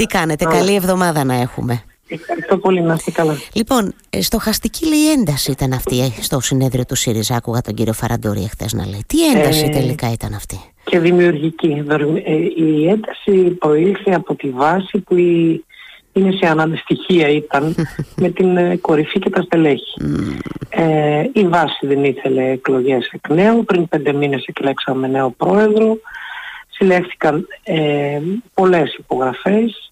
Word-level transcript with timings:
Τι 0.00 0.06
κάνετε, 0.06 0.44
καλή 0.44 0.74
εβδομάδα 0.74 1.24
να 1.24 1.34
έχουμε. 1.34 1.82
Ευχαριστώ 2.08 2.58
πολύ, 2.58 2.80
να 2.80 2.94
είστε 2.94 3.10
καλά. 3.10 3.36
Λοιπόν, 3.52 3.94
ε, 4.10 4.22
στοχαστική 4.22 4.88
λέει 4.88 5.12
ένταση 5.12 5.50
ήταν 5.50 5.72
αυτή 5.72 6.00
ε, 6.00 6.22
στο 6.22 6.40
συνέδριο 6.40 6.84
του 6.84 6.94
ΣΥΡΙΖΑ. 6.94 7.36
Άκουγα 7.36 7.60
τον 7.60 7.74
κύριο 7.74 7.92
Φαραντορή 7.92 8.48
χθε 8.50 8.66
να 8.72 8.86
λέει. 8.86 9.04
Τι 9.06 9.26
ένταση 9.26 9.64
ε, 9.64 9.68
τελικά 9.68 10.12
ήταν 10.12 10.34
αυτή; 10.34 10.60
Και 10.84 10.98
δημιουργική. 10.98 11.84
Η 12.56 12.88
ένταση 12.88 13.50
προήλθε 13.50 14.10
από 14.14 14.34
τη 14.34 14.50
βάση 14.50 14.98
που 14.98 15.16
η, 15.16 15.64
είναι 16.12 16.32
σε 16.32 16.46
αναντιστοιχεία 16.46 17.28
ήταν 17.28 17.74
με 18.22 18.28
την 18.28 18.80
κορυφή 18.80 19.18
και 19.18 19.30
τα 19.30 19.42
στελέχη. 19.42 20.00
Ε, 20.68 21.22
η 21.32 21.46
βάση 21.46 21.86
δεν 21.86 22.04
ήθελε 22.04 22.50
εκλογές 22.50 23.10
εκ 23.12 23.28
νέου. 23.28 23.64
Πριν 23.64 23.88
πέντε 23.88 24.12
μήνες 24.12 24.44
εκλέξαμε 24.44 25.06
νέο 25.08 25.30
πρόεδρο. 25.30 25.98
Συλλέχθηκαν 26.68 27.46
ε, 27.62 28.20
πολλές 28.54 28.94
υπογραφές 28.94 29.89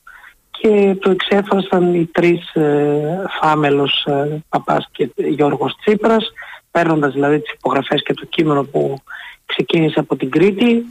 και 0.60 0.96
το 1.00 1.10
εξέφρασαν 1.10 1.94
οι 1.94 2.06
τρεις 2.12 2.54
ε, 2.54 3.24
Φάμελος, 3.40 4.04
ε, 4.06 4.42
Παπάς 4.48 4.88
και 4.92 5.10
Γιώργος 5.16 5.76
Τσίπρας 5.76 6.32
παίρνοντας 6.70 7.12
δηλαδή 7.12 7.40
τις 7.40 7.52
υπογραφές 7.52 8.02
και 8.02 8.14
το 8.14 8.26
κείμενο 8.26 8.62
που 8.62 8.98
ξεκίνησε 9.46 10.00
από 10.00 10.16
την 10.16 10.30
κρητη 10.30 10.86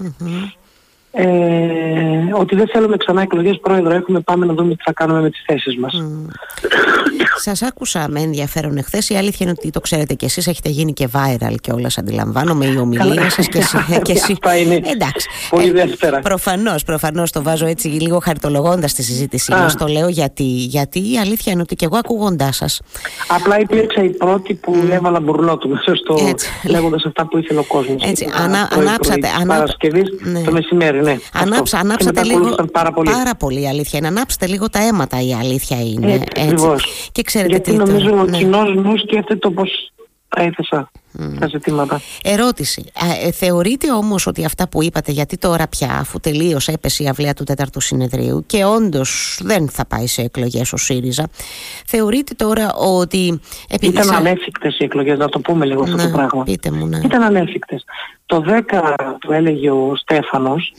ε, 1.19 1.27
ότι 2.33 2.55
δεν 2.55 2.67
θέλουμε 2.67 2.97
ξανά 2.97 3.21
εκλογές 3.21 3.59
πρόεδρο. 3.61 3.95
Έχουμε 3.95 4.19
πάμε 4.19 4.45
να 4.45 4.53
δούμε 4.53 4.75
τι 4.75 4.83
θα 4.83 4.93
κάνουμε 4.93 5.21
με 5.21 5.29
τις 5.29 5.43
θέσεις 5.45 5.77
μας. 5.77 5.93
Mm. 6.01 6.29
Σας 7.35 7.61
άκουσα 7.61 8.05
με 8.09 8.19
ενδιαφέρον 8.19 8.77
εχθές. 8.77 9.09
Η 9.09 9.15
αλήθεια 9.15 9.37
είναι 9.39 9.55
ότι 9.57 9.69
το 9.69 9.79
ξέρετε 9.79 10.13
κι 10.13 10.25
εσείς, 10.25 10.47
έχετε 10.47 10.69
γίνει 10.69 10.93
και 10.93 11.07
viral 11.13 11.55
και 11.61 11.71
όλα. 11.71 11.89
Αντιλαμβάνομαι 11.97 12.65
η 12.65 12.77
ομιλία 12.77 13.29
σας 13.29 13.47
και 13.47 13.57
εσύ. 13.57 13.77
και 14.01 14.11
εσύ. 14.17 14.37
είναι 14.61 14.75
Εντάξει. 14.75 15.27
Πολύ 15.49 15.67
ε, 15.67 15.71
δεύτερα. 15.71 16.19
Προφανώς, 16.19 16.83
προφανώς 16.83 17.31
το 17.31 17.43
βάζω 17.43 17.65
έτσι 17.65 17.87
λίγο 17.87 18.19
χαριτολογώντα 18.19 18.87
τη 18.87 19.03
συζήτησή 19.03 19.51
μα. 19.51 19.71
Το 19.77 19.87
λέω 19.87 20.07
γιατί, 20.07 20.43
γιατί 20.43 21.11
η 21.13 21.17
αλήθεια 21.17 21.51
είναι 21.51 21.61
ότι 21.61 21.75
κι 21.75 21.83
εγώ 21.83 21.97
ακούγοντάς 21.97 22.55
σας. 22.55 22.81
Απλά 23.27 23.59
υπήρξα 23.59 24.03
η 24.03 24.09
πρώτη 24.09 24.53
που 24.53 24.75
mm. 24.75 24.91
έβαλα 24.91 25.19
μπουρλό 25.19 25.57
του 25.57 25.69
μέσα 25.69 25.95
στο. 25.95 26.17
λέγοντας 26.69 27.05
αυτά 27.05 27.27
που 27.27 27.37
ήθελε 27.37 27.59
ο 27.59 27.65
κόσμος. 27.67 28.03
Έτσι. 28.03 28.29
Ανα, 28.43 28.69
ανάψατε. 28.71 29.27
Παρασκευής 29.47 30.09
ναι. 30.19 30.41
το 30.41 30.51
μεσημέρι, 30.51 31.01
ναι. 31.11 31.17
Ανάψα, 31.33 31.77
ανάψατε 31.77 32.23
λίγο. 32.23 32.55
Πάρα 32.71 32.91
πολύ. 32.91 33.11
πάρα 33.11 33.35
πολύ 33.35 33.61
η 33.61 33.67
αλήθεια 33.67 33.99
είναι. 33.99 34.07
Ανάψτε 34.07 34.47
λίγο 34.47 34.69
τα 34.69 34.79
αίματα 34.79 35.21
η 35.21 35.33
αλήθεια 35.33 35.81
είναι. 35.81 36.13
Έτσι, 36.13 36.51
έτσι. 36.51 36.87
Και 37.11 37.21
ξέρετε 37.21 37.51
Γιατί 37.51 37.71
τι 37.71 37.77
νομίζω 37.77 38.09
το... 38.09 38.17
ο 38.19 38.23
ναι. 38.25 38.37
κοινός 38.37 38.75
νους 38.75 39.01
σκέφτεται 39.01 39.47
όπω 39.47 39.63
τα 40.29 40.41
έθεσα 40.41 40.91
τα 41.39 41.47
ζητήματα. 41.47 42.01
Ερώτηση. 42.23 42.85
Ε, 43.23 43.31
θεωρείτε 43.31 43.91
όμως 43.91 44.27
ότι 44.27 44.45
αυτά 44.45 44.67
που 44.67 44.83
είπατε, 44.83 45.11
γιατί 45.11 45.37
τώρα 45.37 45.67
πια 45.67 45.97
αφού 45.99 46.19
τελείωσε 46.19 46.71
έπεσε 46.71 47.03
η 47.03 47.07
αυλαία 47.07 47.33
του 47.33 47.43
τέταρτου 47.43 47.79
συνεδρίου 47.79 48.43
και 48.45 48.65
όντως 48.65 49.39
δεν 49.43 49.69
θα 49.69 49.85
πάει 49.85 50.07
σε 50.07 50.21
εκλογές 50.21 50.73
ο 50.73 50.77
ΣΥΡΙΖΑ, 50.77 51.27
θεωρείτε 51.85 52.33
τώρα 52.33 52.73
ότι... 52.73 53.39
Επειδή 53.69 53.93
Ήταν 53.93 54.05
σα... 54.05 54.15
ανέφικτες 54.15 54.79
οι 54.79 54.83
εκλογές, 54.83 55.17
να 55.17 55.29
το 55.29 55.39
πούμε 55.39 55.65
λίγο 55.65 55.83
αυτό 55.83 55.95
το 55.95 56.03
Ναι, 56.03 56.11
πράγμα. 56.11 56.43
πείτε 56.43 56.71
μου, 56.71 56.87
ναι. 56.87 56.97
Ήταν 57.03 57.21
ανέφικτες. 57.23 57.83
Το 58.25 58.43
10 58.69 58.93
που 59.19 59.31
έλεγε 59.31 59.71
ο 59.71 59.95
Στέφανος 59.95 60.73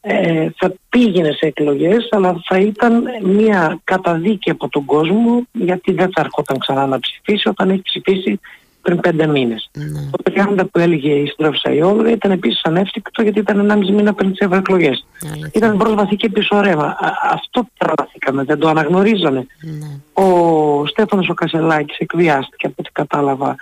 ε, 0.00 0.48
θα 0.56 0.72
πήγαινε 0.88 1.30
σε 1.32 1.46
εκλογές 1.46 2.08
αλλά 2.10 2.40
θα 2.48 2.58
ήταν 2.58 3.04
μια 3.22 3.80
καταδίκη 3.84 4.50
από 4.50 4.68
τον 4.68 4.84
κόσμο 4.84 5.46
γιατί 5.52 5.92
δεν 5.92 6.10
θα 6.14 6.20
ερχόταν 6.20 6.58
ξανά 6.58 6.86
να 6.86 6.98
ψηφίσει 6.98 7.48
όταν 7.48 7.70
έχει 7.70 7.82
ψηφίσει 7.82 8.40
πριν 8.86 9.00
πέντε 9.00 9.26
μήνες. 9.26 9.70
Ναι. 9.72 9.84
Το 10.10 10.32
30 10.58 10.64
που 10.72 10.78
έλεγε 10.78 11.12
η 11.12 11.26
συντρόφισσα 11.26 11.72
η 11.72 11.82
Όλγα 11.82 12.10
ήταν 12.10 12.30
επίσης 12.30 12.60
ανέφικτο 12.64 13.22
γιατί 13.22 13.38
ήταν 13.38 13.70
1,5 13.70 13.90
μήνα 13.94 14.14
πριν 14.14 14.30
τις 14.30 14.38
ευρωεκλογές. 14.38 15.06
Αλήθεια. 15.32 15.50
Ήταν 15.54 15.76
πρόσβαθη 15.76 16.16
και 16.16 16.28
πίσω 16.28 16.60
ρεύμα. 16.60 16.84
Α- 16.86 17.30
Αυτό 17.32 17.66
τραβαθήκαμε, 17.78 18.44
δεν 18.44 18.58
το 18.58 18.68
αναγνωρίζαμε. 18.68 19.46
Ναι. 19.60 20.24
Ο 20.24 20.86
Στέφανος 20.86 21.28
ο 21.28 21.34
Κασελάκης 21.34 21.98
εκβιάστηκε 21.98 22.66
από 22.66 22.74
ό,τι 22.78 22.90
κατάλαβα 22.92 23.56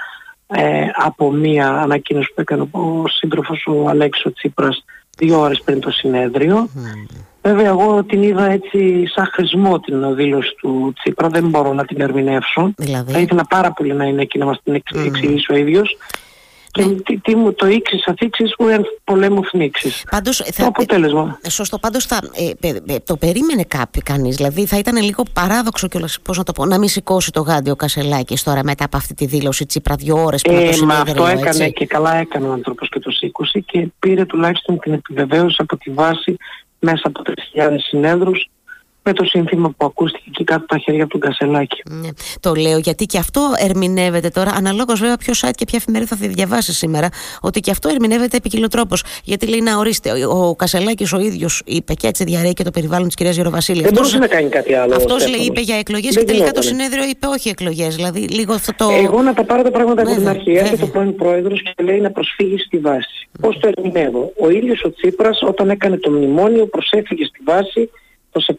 ε, 0.47 0.87
από 0.95 1.33
μία 1.33 1.69
ανακοίνωση 1.69 2.33
που 2.35 2.41
έκανε 2.41 2.63
ο 2.71 3.09
σύντροφος 3.09 3.67
ο 3.67 3.89
Αλέξης 3.89 4.25
ο 4.25 4.33
Τσίπρας 4.33 4.85
δύο 5.19 5.41
ώρες 5.41 5.63
πριν 5.65 5.81
το 5.81 5.91
συνέδριο. 5.91 6.69
Βέβαια 7.47 7.67
εγώ 7.69 8.05
την 8.05 8.23
είδα 8.23 8.51
έτσι 8.51 9.07
σαν 9.15 9.29
χρησμό 9.33 9.81
την 9.81 10.15
δήλωση 10.15 10.55
του 10.61 10.93
Τσίπρα, 10.99 11.29
δεν 11.29 11.49
μπορώ 11.49 11.73
να 11.73 11.85
την 11.85 12.01
ερμηνεύσω. 12.01 12.73
Δηλαδή; 12.77 13.13
Θα 13.13 13.19
ήθελα 13.19 13.45
πάρα 13.49 13.73
πολύ 13.73 13.93
να 13.95 14.05
είναι 14.05 14.23
εκεί 14.23 14.39
να 14.39 14.45
μας 14.45 14.61
την 14.65 14.75
εξ- 14.75 14.97
εξηγήσει 15.07 15.53
ο 15.53 15.57
ίδιος. 15.57 15.97
Και 16.71 16.83
τι, 17.05 17.19
τι 17.19 17.37
μου 17.37 17.53
το 17.53 17.67
ήξεις 17.67 18.07
αφήξεις 18.07 18.55
που 18.57 18.69
εν 18.69 18.85
πολέμου 19.05 19.45
φνήξεις. 19.45 20.05
Πάντως, 20.11 20.37
Το 20.37 20.45
θα, 20.53 20.67
αποτέλεσμα. 20.67 21.39
ε, 21.43 21.51
σωστό, 21.51 21.79
πάντως 21.79 22.05
θα, 22.07 22.21
ε, 22.61 22.69
ε, 22.69 22.77
ε, 22.87 22.99
το 22.99 23.17
περίμενε 23.17 23.65
κάποιο 23.69 24.03
κανείς, 24.05 24.37
δηλαδή 24.37 24.67
θα 24.67 24.79
ήταν 24.79 25.03
λίγο 25.03 25.23
παράδοξο 25.33 25.89
κιόλας, 25.89 26.19
πώς 26.23 26.39
να 26.39 26.45
το 26.45 26.53
πω, 26.53 26.67
να 26.67 26.79
μην 26.79 26.89
σηκώσει 26.89 27.31
το 27.31 27.41
γάντι 27.41 27.71
ο 27.71 27.77
Κασελάκης 27.77 28.43
τώρα 28.43 28.65
μετά 28.65 28.85
από 28.85 28.97
αυτή 28.97 29.15
τη 29.15 29.27
δήλωση 29.27 29.67
Τσίπρα 29.67 29.95
δύο 29.95 30.23
ώρες 30.25 30.43
πριν 30.43 30.57
από 30.57 30.65
το 30.65 30.71
Ε, 30.71 30.85
μα 30.87 30.95
συνέδριο, 30.95 31.23
αυτό 31.25 31.39
έκανε 31.39 31.65
έτσι. 31.65 31.73
και 31.73 31.87
καλά 31.87 32.15
έκανε 32.17 32.47
ο 32.49 32.53
άνθρωπος 32.53 32.89
και 32.89 32.99
το 32.99 33.11
σήκωσε 33.11 33.59
και 33.61 33.89
πήρε 33.99 34.25
τουλάχιστον 34.25 34.79
την 34.79 34.93
επιβεβαίωση 34.93 35.57
από 35.59 35.77
τη 35.77 35.91
βάση 35.91 36.37
μέσα 36.85 37.03
από 37.09 37.23
3.000 37.55 37.77
συνέδρους 37.79 38.51
με 39.05 39.13
το 39.13 39.25
σύνθημα 39.25 39.69
που 39.77 39.87
ακούστηκε 39.87 40.25
εκεί 40.29 40.45
κάτω 40.45 40.61
από 40.61 40.69
τα 40.69 40.79
χέρια 40.79 41.07
του 41.07 41.19
Κασελάκη. 41.19 41.83
Ναι, 41.91 42.09
το 42.41 42.55
λέω 42.55 42.79
γιατί 42.79 43.05
και 43.07 43.19
αυτό 43.19 43.53
ερμηνεύεται 43.59 44.29
τώρα, 44.29 44.51
αναλόγως 44.57 45.01
βέβαια 45.01 45.17
ποιο 45.17 45.33
site 45.37 45.55
και 45.55 45.65
ποια 45.65 45.79
εφημερίδα 45.79 46.17
θα 46.17 46.27
διαβάσει 46.29 46.73
σήμερα, 46.73 47.09
ότι 47.41 47.61
και 47.61 47.71
αυτό 47.71 47.89
ερμηνεύεται 47.89 48.37
επικοινωτρόπως. 48.37 49.05
Γιατί 49.25 49.47
λέει 49.47 49.61
να 49.61 49.77
ορίστε, 49.79 50.11
ο, 50.27 50.49
ο 50.49 50.57
Κασελάκης 50.57 51.13
ο 51.13 51.19
ίδιος 51.21 51.63
είπε 51.65 51.95
και 51.95 52.07
έτσι 52.07 52.25
διαρρέει 52.25 52.53
και 52.53 52.63
το 52.65 52.71
περιβάλλον 52.71 53.07
της 53.07 53.17
κυρίας 53.17 53.37
Γεροβασίλης. 53.37 53.83
Δεν 53.83 53.93
μπορούσε 53.93 54.19
να 54.19 54.27
κάνει 54.27 54.49
κάτι 54.49 54.75
άλλο. 54.75 54.93
ο 54.93 54.97
αυτός 54.97 55.19
λέει 55.19 55.29
Στέφανος. 55.29 55.47
είπε 55.47 55.61
για 55.61 55.77
εκλογές 55.79 56.15
Δεν 56.15 56.25
και 56.25 56.33
τελικά 56.33 56.51
το 56.53 56.61
γινότανε. 56.61 56.83
συνέδριο 56.85 57.11
είπε 57.11 57.27
όχι 57.27 57.49
εκλογές. 57.49 57.95
Δηλαδή 57.97 58.21
λίγο 58.21 58.53
αυτό 58.53 58.73
το... 58.77 58.91
Εγώ 59.05 59.23
να 59.23 59.35
τα 59.35 59.45
πάρω 59.45 59.63
τα 59.63 59.71
πράγματα 59.71 60.03
από 60.03 60.11
την 60.11 60.19
Βέβαια, 60.19 60.33
αρχή. 60.39 60.51
Έρχεται 60.51 60.71
βέβαια. 60.77 60.89
ο 60.89 60.93
πρώην 60.93 61.15
πρόεδρος 61.15 61.63
και 61.63 61.83
λέει 61.83 62.01
να 62.01 62.11
προσφύγει 62.11 62.59
στη 62.59 62.79
βάση. 62.79 63.29
Πώς 63.41 63.59
το 63.59 63.71
ερμηνεύω; 63.77 64.33
Ο 64.41 64.51
ίδιος 64.51 64.83
ο 64.85 64.93
Τσίπρας 64.93 65.43
όταν 65.43 65.71
έκανε 65.71 65.97
το 65.97 66.11
μνημόνιο 66.11 66.67
προσέφυγε 66.67 67.25
στη 67.25 67.39
βάση 67.45 67.81
το 67.85 68.04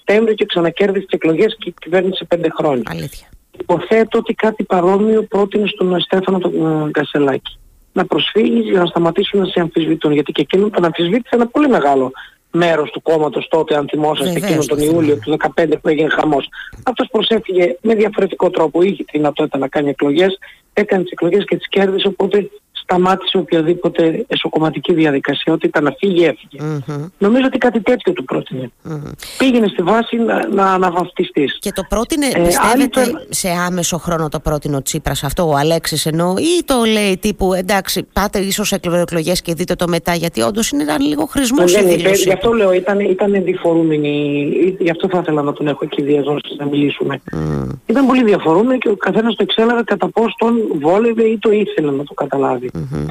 Σεπτέμβριο 0.05 0.35
και 0.35 0.45
ξανακέρδισε 0.45 1.05
τις 1.05 1.13
εκλογές 1.13 1.55
και 1.59 1.73
κυβέρνησε 1.81 2.25
πέντε 2.25 2.49
χρόνια. 2.57 2.83
Αλήθεια. 2.85 3.27
Υποθέτω 3.59 4.17
ότι 4.17 4.33
κάτι 4.33 4.63
παρόμοιο 4.63 5.23
πρότεινε 5.23 5.67
στον 5.67 5.99
Στέφανο 5.99 6.39
τον 6.39 6.87
ε, 6.87 6.91
Κασελάκη. 6.91 7.57
Να 7.93 8.05
προσφύγει 8.05 8.59
για 8.59 8.79
να 8.79 8.85
σταματήσουν 8.85 9.39
να 9.39 9.45
σε 9.45 9.59
αμφισβητούν. 9.59 10.11
Γιατί 10.11 10.31
και 10.31 10.41
εκείνον 10.41 10.71
τον 10.71 10.85
αμφισβήτησε 10.85 11.35
ένα 11.35 11.47
πολύ 11.47 11.67
μεγάλο 11.67 12.11
μέρος 12.51 12.91
του 12.91 13.01
κόμματος 13.01 13.47
τότε, 13.49 13.75
αν 13.75 13.87
θυμόσαστε, 13.89 14.39
Βεβαίως, 14.39 14.49
εκείνον 14.49 14.67
τον 14.67 14.77
το 14.77 14.83
Ιούλιο 14.83 15.15
θυμάμαι. 15.23 15.37
του 15.37 15.51
2015 15.75 15.81
που 15.81 15.87
έγινε 15.89 16.09
χαμός. 16.09 16.49
Αυτός 16.83 17.07
προσέφυγε 17.11 17.75
με 17.81 17.95
διαφορετικό 17.95 18.49
τρόπο. 18.49 18.81
Είχε 18.81 19.03
τη 19.03 19.17
δυνατότητα 19.17 19.57
να 19.57 19.67
κάνει 19.67 19.89
εκλογές, 19.89 20.37
έκανε 20.73 21.03
τις 21.03 21.11
εκλογές 21.11 21.43
και 21.45 21.55
τις 21.57 21.67
κέρδισε, 21.69 22.07
οπότε 22.07 22.49
σταμάτησε 22.89 23.37
οποιαδήποτε 23.37 24.25
εσωκομματική 24.27 24.93
διαδικασία. 24.93 25.53
Ότι 25.53 25.67
ήταν 25.67 25.83
να 25.83 25.91
φύγει, 25.99 26.23
έφυγε. 26.25 26.63
Μμμ, 26.87 27.05
Νομίζω 27.17 27.45
ότι 27.45 27.57
κάτι 27.57 27.81
τέτοιο 27.81 28.13
του 28.13 28.23
πρότεινε. 28.23 28.71
μμμ. 28.83 29.01
Πήγαινε 29.37 29.67
στη 29.67 29.81
βάση 29.81 30.15
να, 30.17 30.47
να 30.47 30.65
αναβαφτιστείς. 30.73 31.57
Και 31.59 31.71
το 31.71 31.83
πρότεινε, 31.89 32.25
Ε, 32.25 32.29
πιστεύετε, 32.45 32.71
άλλοι 32.73 32.87
το- 32.89 33.01
σε 33.29 33.49
άμεσο 33.67 33.97
χρόνο 33.97 34.29
το 34.29 34.39
πρότεινε 34.39 34.75
ο 34.75 34.81
Τσίπρας 34.81 35.23
αυτό, 35.23 35.47
ο 35.47 35.55
Αλέξης 35.55 36.05
εννοώ, 36.05 36.33
ή 36.37 36.63
το 36.65 36.75
λέει 36.91 37.17
τύπου 37.17 37.53
εντάξει, 37.53 38.07
πάτε 38.13 38.39
ίσως 38.39 38.71
εκλογέ 38.71 39.31
και 39.43 39.53
δείτε 39.53 39.75
το 39.75 39.87
μετά, 39.87 40.13
γιατί 40.15 40.41
όντως 40.41 40.69
είναι 40.69 40.83
ένα 40.83 40.99
λίγο 40.99 41.25
χρησμός 41.25 41.71
η 41.71 41.75
Δεν 41.75 41.85
είπε, 41.87 41.95
δήλωση. 41.95 42.23
γι' 42.23 42.33
αυτό 42.33 42.51
λέω, 42.51 42.71
ήταν, 42.73 42.99
ήταν 42.99 43.43
διφορούμενοι, 43.43 44.43
γι' 44.79 44.89
αυτό 44.89 45.07
θα 45.09 45.19
ήθελα 45.21 45.41
να 45.41 45.53
τον 45.53 45.67
έχω 45.67 45.79
εκεί 45.83 46.01
διαζώσει 46.01 46.55
να 46.57 46.65
μιλήσουμε. 46.65 47.21
Μμ. 47.33 47.69
Ήταν 47.85 48.05
πολύ 48.05 48.23
διαφορούμενοι 48.23 48.77
και 48.79 48.89
ο 48.89 48.95
καθένας 48.95 49.35
το 49.35 49.43
εξέλαβε 49.43 49.83
κατά 49.83 50.09
πώς 50.09 50.35
τον 50.37 50.53
βόλευε 50.81 51.23
ή 51.23 51.37
το 51.37 51.51
ήθελε 51.51 51.91
να 51.91 52.03
το 52.03 52.13
καταλάβει. 52.13 52.69
Μμμ. 52.75 53.05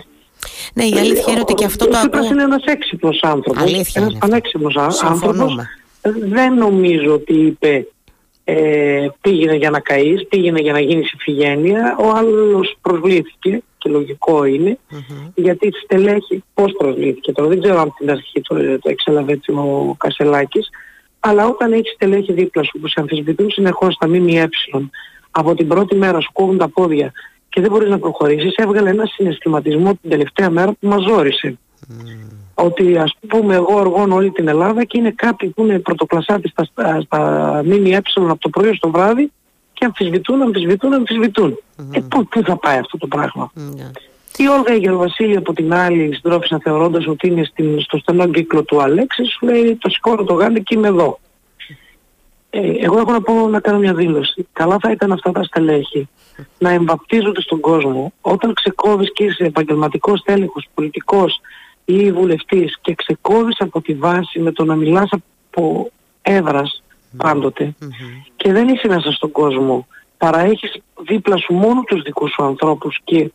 Ναι, 0.74 0.84
η 0.84 0.94
αλήθεια 0.98 1.32
είναι 1.32 1.40
ότι 1.40 1.54
και 1.54 1.64
αυτό 1.64 1.84
ο, 1.84 1.88
το 1.88 1.96
ο 1.96 1.98
Τσίπρας 2.00 2.20
ακούω. 2.24 2.32
είναι 2.34 2.42
ένας 2.42 2.64
έξυπνος 2.64 3.20
άνθρωπος, 3.22 3.62
Αλήθεια 3.62 3.80
ένας 3.80 3.96
είναι 3.96 4.06
αυτό. 4.06 4.18
πανέξυπνος 4.18 4.76
α- 4.76 4.82
άνθρωπος. 4.82 5.18
Συμφωνούμε. 5.18 5.68
Δεν 6.30 6.54
νομίζω 6.54 7.12
ότι 7.12 7.32
είπε 7.34 7.86
ε, 8.44 9.06
πήγαινε 9.20 9.54
για 9.54 9.70
να 9.70 9.80
καείς, 9.80 10.26
πήγαινε 10.28 10.60
για 10.60 10.72
να 10.72 10.80
γίνεις 10.80 11.12
ηφηγένεια. 11.12 11.96
Ο 12.00 12.10
άλλος 12.10 12.76
προσβλήθηκε 12.80 13.62
και 13.78 13.90
λογικό 13.90 14.44
είναι. 14.44 14.78
Μμμ. 14.90 15.00
γιατί 15.34 15.66
η 15.66 15.72
στελέχη 15.84 16.44
πώς 16.54 16.72
προσλήθηκε 16.78 17.32
τώρα, 17.32 17.48
δεν 17.48 17.60
ξέρω 17.60 17.80
αν 17.80 17.94
την 17.98 18.10
αρχή 18.10 18.40
το, 18.40 18.54
το 18.54 18.90
εξέλαβε 18.90 19.32
έτσι 19.32 19.52
ο 19.52 19.94
Κασελάκης, 19.98 20.68
αλλά 21.20 21.46
όταν 21.46 21.72
έχει 21.72 21.88
στελέχη 21.94 22.32
δίπλα 22.32 22.62
σου 22.62 22.78
που 22.80 22.88
σε 22.88 23.00
αμφισβητούν 23.00 23.50
συνεχώς 23.50 23.96
τα 23.96 24.08
ΜΜΕ 24.08 24.48
από 25.30 25.54
την 25.54 25.68
πρώτη 25.68 25.96
μέρα 25.96 26.20
σου 26.20 26.30
κόβουν 26.32 26.58
τα 26.58 26.68
πόδια 26.68 27.12
και 27.54 27.60
δεν 27.60 27.70
μπορείς 27.70 27.88
να 27.90 27.98
προχωρήσεις, 27.98 28.54
έβγαλε 28.54 28.90
ένα 28.90 29.06
συναισθηματισμό 29.06 29.90
την 30.00 30.10
τελευταία 30.10 30.50
μέρα 30.50 30.72
που 30.72 30.88
μας 30.88 31.02
ζόρισε. 31.02 31.58
Ότι 32.54 32.98
ας 32.98 33.16
πούμε 33.28 33.54
εγώ 33.54 33.74
οργώνω 33.74 34.14
όλη 34.14 34.30
την 34.30 34.48
Ελλάδα 34.48 34.84
και 34.84 34.98
είναι 34.98 35.10
κάποιοι 35.10 35.48
που 35.48 35.62
είναι 35.62 35.78
πρωτοκλασσάτες 35.78 36.50
στα, 36.50 36.64
στα, 36.64 37.00
στα 37.00 37.20
ΜΜΕ 37.64 38.00
από 38.14 38.38
το 38.38 38.48
πρωί 38.48 38.74
στο 38.74 38.90
βράδυ 38.90 39.32
και 39.72 39.84
αμφισβητούν, 39.84 40.42
αμφισβητούν, 40.42 40.92
αμφισβητούν. 40.92 41.58
Ε, 41.92 42.00
πού, 42.08 42.26
πού 42.28 42.42
θα 42.42 42.56
πάει 42.56 42.78
αυτό 42.78 42.98
το 42.98 43.06
πράγμα; 43.06 43.50
Ναι. 43.54 43.90
Η 44.36 44.46
Όλγα 44.46 44.74
Γεροβασίλη 44.74 45.36
από 45.36 45.52
την 45.52 45.74
άλλη 45.74 46.14
συντρόφισσα 46.14 46.58
θεωρώντας 46.62 47.06
ότι 47.06 47.26
είναι 47.26 47.44
στην, 47.44 47.80
στο 47.80 47.98
στενό 47.98 48.26
κύκλο 48.26 48.62
του 48.62 48.82
Αλέξης 48.82 49.30
σου 49.30 49.46
λέει 49.46 49.76
το 49.76 49.88
σηκώνω 49.88 50.24
το 50.24 50.34
γάντι 50.34 50.62
και 50.62 50.74
είμαι 50.74 50.88
εδώ. 50.88 51.18
Ε, 52.56 52.84
εγώ 52.84 52.98
έχω 52.98 53.12
να 53.12 53.20
πω 53.20 53.48
να 53.48 53.60
κάνω 53.60 53.78
μια 53.78 53.94
δήλωση. 53.94 54.46
Καλά 54.52 54.76
θα 54.80 54.90
ήταν 54.90 55.12
αυτά 55.12 55.32
τα 55.32 55.42
στελέχη 55.42 56.08
να 56.58 56.70
εμβαπτίζονται 56.70 57.40
στον 57.40 57.60
κόσμο 57.60 58.12
όταν 58.20 58.54
ξεκόβεις 58.54 59.12
και 59.12 59.24
είσαι 59.24 59.44
επαγγελματικός 59.44 60.22
τέλεχος, 60.22 60.68
πολιτικός 60.74 61.40
ή 61.84 62.12
βουλευτής 62.12 62.78
και 62.80 62.94
ξεκόβεις 62.94 63.60
από 63.60 63.80
τη 63.80 63.94
βάση 63.94 64.38
με 64.38 64.52
το 64.52 64.64
να 64.64 64.74
μιλάς 64.74 65.08
από 65.12 65.90
έδρας 66.22 66.82
πάντοτε 67.16 67.74
και 68.36 68.52
δεν 68.52 68.68
είσαι 68.68 68.88
μέσα 68.88 69.12
στον 69.12 69.30
κόσμο 69.30 69.86
παρά 70.18 70.40
έχεις 70.40 70.82
δίπλα 71.06 71.36
σου 71.36 71.54
μόνο 71.54 71.82
τους 71.82 72.02
δικούς 72.02 72.32
σου 72.32 72.44
ανθρώπους 72.44 73.00
και 73.04 73.32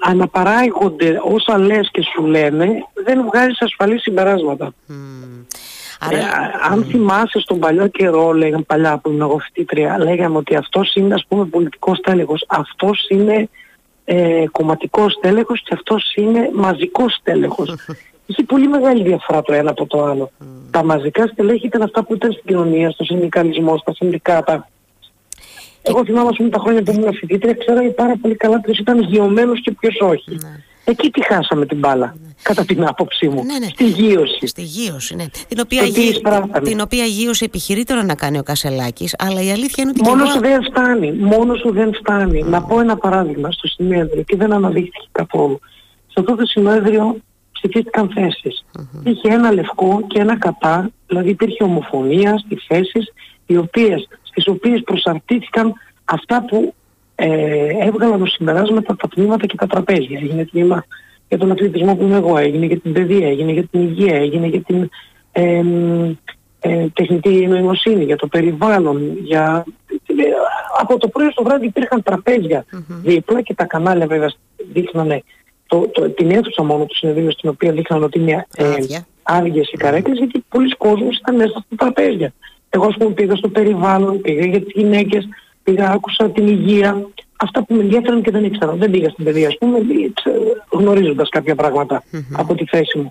αναπαράγονται 0.00 1.20
όσα 1.24 1.58
λες 1.58 1.88
και 1.92 2.02
σου 2.02 2.26
λένε 2.26 2.68
δεν 3.04 3.24
βγάζεις 3.24 3.60
ασφαλή 3.60 3.98
συμπεράσματα. 3.98 4.72
Άρα... 6.00 6.16
Ε, 6.16 6.22
αν 6.70 6.84
θυμάσαι 6.84 7.40
στον 7.40 7.58
παλιό 7.58 7.86
καιρό, 7.86 8.32
λέγαμε 8.32 8.62
παλιά 8.62 8.98
που 8.98 9.08
ήμουν 9.08 9.20
εγώ 9.20 9.38
φοιτήτρια, 9.38 9.98
λέγαμε 9.98 10.36
ότι 10.36 10.56
αυτός 10.56 10.94
είναι 10.94 11.14
ας 11.14 11.24
πούμε 11.28 11.44
πολιτικός 11.44 12.00
τέλεχος, 12.00 12.44
αυτός 12.48 13.06
είναι 13.08 13.48
ε, 14.04 14.44
κομματικός 14.52 15.18
τέλεχος 15.20 15.62
και 15.62 15.74
αυτός 15.74 16.12
είναι 16.14 16.50
μαζικός 16.52 17.20
τέλεχος. 17.22 17.74
Είχε 18.26 18.42
πολύ 18.42 18.68
μεγάλη 18.68 19.02
διαφορά 19.02 19.42
το 19.42 19.52
ένα 19.52 19.70
από 19.70 19.86
το 19.86 20.04
άλλο. 20.04 20.30
Τα 20.70 20.84
μαζικά 20.84 21.26
στελέχη 21.26 21.66
ήταν 21.66 21.82
αυτά 21.82 22.04
που 22.04 22.14
ήταν 22.14 22.32
στην 22.32 22.44
κοινωνία, 22.46 22.90
στο 22.90 23.04
συνδικαλισμό, 23.04 23.76
στα 23.78 23.94
συνδικάτα. 23.94 24.68
Εγώ 25.82 26.04
θυμάμαι 26.04 26.28
ας 26.28 26.36
πούμε 26.36 26.48
τα 26.48 26.58
χρόνια 26.58 26.82
που 26.82 26.92
ήμουν 26.92 27.14
φοιτήτρια, 27.14 27.54
ξέρω 27.54 27.92
πάρα 27.92 28.14
πολύ 28.20 28.34
καλά 28.34 28.60
ποιος 28.60 28.78
ήταν 28.78 29.00
γεωμένος 29.00 29.60
και 29.60 29.72
ποιος 29.72 30.00
όχι. 30.00 30.30
Ναι. 30.30 30.64
Εκεί 30.84 31.10
τη 31.10 31.24
χάσαμε 31.24 31.66
την 31.66 31.78
μπάλα, 31.78 32.14
ναι. 32.22 32.28
κατά 32.42 32.64
την 32.64 32.86
άποψή 32.86 33.28
μου. 33.28 33.44
Ναι, 33.44 33.58
ναι. 33.58 33.66
Στη 33.66 33.84
γύρωση. 33.84 34.46
Στη 34.46 34.62
γύρωση, 34.62 35.14
ναι. 35.14 35.24
Την 35.48 35.60
οποία, 35.60 35.82
γύ... 35.82 36.20
την 36.62 36.80
οποία 36.80 37.04
γύρωση 37.04 37.44
επιχειρεί 37.44 37.84
τώρα 37.84 38.04
να 38.04 38.14
κάνει 38.14 38.38
ο 38.38 38.42
Κασελάκης, 38.42 39.14
αλλά 39.18 39.42
η 39.42 39.50
αλήθεια 39.50 39.82
είναι 39.82 39.92
ότι... 39.96 40.08
Μόνο 40.08 40.26
σου 40.26 40.40
δεν 40.40 40.64
φτάνει. 40.64 41.12
Μόνο 41.12 41.54
σου 41.54 41.72
δεν 41.72 41.94
φτάνει. 41.94 42.42
Να 42.42 42.62
πω 42.62 42.80
ένα 42.80 42.96
παράδειγμα 42.96 43.50
στο 43.50 43.66
συνέδριο 43.66 44.22
και 44.22 44.36
δεν 44.36 44.52
αναδείχθηκε 44.52 45.08
καθόλου. 45.12 45.60
Σε 46.06 46.14
αυτό 46.20 46.34
το 46.34 46.46
συνέδριο 46.46 47.16
ψηφίστηκαν 47.52 48.10
θέσεις. 48.14 48.64
Mm-hmm. 48.78 49.00
Είχε 49.04 49.28
ένα 49.28 49.52
λευκό 49.52 50.04
και 50.06 50.20
ένα 50.20 50.38
κατά, 50.38 50.90
δηλαδή 51.06 51.28
υπήρχε 51.28 51.64
ομοφωνία 51.64 52.38
στις 52.38 52.64
θέσεις, 52.68 53.12
οι 53.46 53.56
οποίες, 53.56 54.08
στις 54.22 54.46
οποίες 54.46 54.82
προσαρτήθηκαν 54.82 55.72
αυτά 56.04 56.44
που 56.44 56.74
ε, 57.20 57.86
έβγαλαν 57.86 58.22
ως 58.22 58.30
συμπεράσματα 58.30 58.96
τα 58.96 59.08
τμήματα 59.08 59.46
και 59.46 59.56
τα 59.56 59.66
τραπέζια. 59.66 60.18
Έγινε 60.22 60.44
τμήμα 60.44 60.84
για 61.28 61.38
τον 61.38 61.50
αθλητισμό 61.50 61.96
που 61.96 62.02
είμαι 62.02 62.16
εγώ, 62.16 62.38
έγινε 62.38 62.66
για 62.66 62.78
την 62.78 62.92
παιδεία, 62.92 63.28
έγινε 63.28 63.52
για 63.52 63.64
την 63.70 63.80
υγεία, 63.80 64.16
έγινε 64.16 64.46
για 64.46 64.60
την 64.60 64.88
ε, 65.32 65.62
ε, 66.60 66.86
τεχνητή 66.92 67.46
νοημοσύνη, 67.46 68.04
για 68.04 68.16
το 68.16 68.26
περιβάλλον, 68.26 69.18
για... 69.22 69.64
Από 70.80 70.98
το 70.98 71.08
πρωί 71.08 71.30
στο 71.30 71.42
βράδυ 71.42 71.66
υπήρχαν 71.66 72.02
τραπέζια 72.02 72.64
mm-hmm. 72.72 73.00
δίπλα 73.02 73.40
και 73.40 73.54
τα 73.54 73.64
κανάλια 73.64 74.06
βέβαια 74.06 74.32
δείχνανε 74.72 75.22
το, 75.66 75.88
το, 75.92 76.10
την 76.10 76.30
αίθουσα 76.30 76.62
μόνο 76.62 76.84
του 76.84 76.96
συνεδρίου 76.96 77.32
στην 77.32 77.48
οποία 77.48 77.72
δείχναν 77.72 78.02
ότι 78.02 78.18
είναι 78.18 78.46
ε, 78.56 78.64
άδειες 79.22 79.70
οι 79.72 79.76
καρέκλες 79.76 80.18
γιατί 80.18 80.44
πολλοί 80.48 80.76
κόσμος 80.76 81.16
ήταν 81.16 81.36
μέσα 81.36 81.50
στα 81.50 81.76
τραπέζια. 81.76 82.32
Εγώ 82.70 82.86
ας 82.86 82.96
πούμε 82.98 83.10
πήγα 83.10 83.36
στο 83.36 83.48
περιβάλλον, 83.48 84.20
πήγα 84.20 84.46
για 84.46 84.60
τις 84.60 84.72
γυναίκες, 84.74 85.28
πήγα, 85.62 85.90
άκουσα 85.90 86.30
την 86.30 86.46
υγεία, 86.46 87.06
αυτά 87.36 87.64
που 87.64 87.74
με 87.74 87.82
ενδιαφέρουν 87.82 88.22
και 88.22 88.30
δεν 88.30 88.44
ήξερα. 88.44 88.72
Δεν 88.72 88.90
πήγα 88.90 89.10
στην 89.10 89.24
παιδεία, 89.24 89.48
ας 89.48 89.58
πούμε, 89.58 89.78
γνωρίζοντας 90.70 91.28
κάποια 91.28 91.54
από 92.32 92.54
τη 92.54 92.64
θέση 92.64 92.98
μου. 92.98 93.10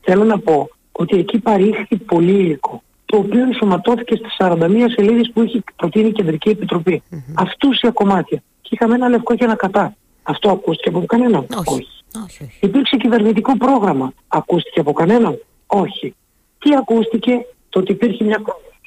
Θέλω 0.00 0.24
να 0.24 0.38
πω 0.38 0.68
ότι 0.92 1.18
εκεί 1.18 1.38
παρήχθη 1.38 1.96
πολύ 1.96 2.32
υλικό, 2.32 2.82
το 3.04 3.16
οποίο 3.16 3.42
ενσωματώθηκε 3.42 4.16
στις 4.16 4.36
41 4.38 4.90
σελίδες 4.94 5.30
που 5.34 5.42
είχε 5.42 5.62
προτείνει 5.76 6.08
η 6.08 6.12
Κεντρική 6.12 6.48
Επιτροπή. 6.48 7.02
Αυτούσια 7.34 7.90
κομμάτια. 7.90 8.42
Και 8.60 8.70
είχαμε 8.72 8.94
ένα 8.94 9.08
λευκό 9.08 9.34
και 9.34 9.44
ένα 9.44 9.56
κατά. 9.56 9.94
Αυτό 10.22 10.50
ακούστηκε 10.50 10.88
από 10.88 11.04
κανέναν. 11.06 11.46
Όχι. 11.54 11.86
όχι. 12.24 12.42
όχι. 12.44 12.58
Υπήρξε 12.60 12.96
κυβερνητικό 12.96 13.56
πρόγραμμα; 13.56 14.12
Ακούστηκε 14.28 14.80
από 14.80 14.92
κανέναν; 14.92 15.38
Όχι. 15.66 16.14
Τι 16.58 16.74
ακούστηκε, 16.74 17.46
το 17.68 17.78
ότι 17.78 17.92
υπήρχε 17.92 18.24
μια 18.24 18.42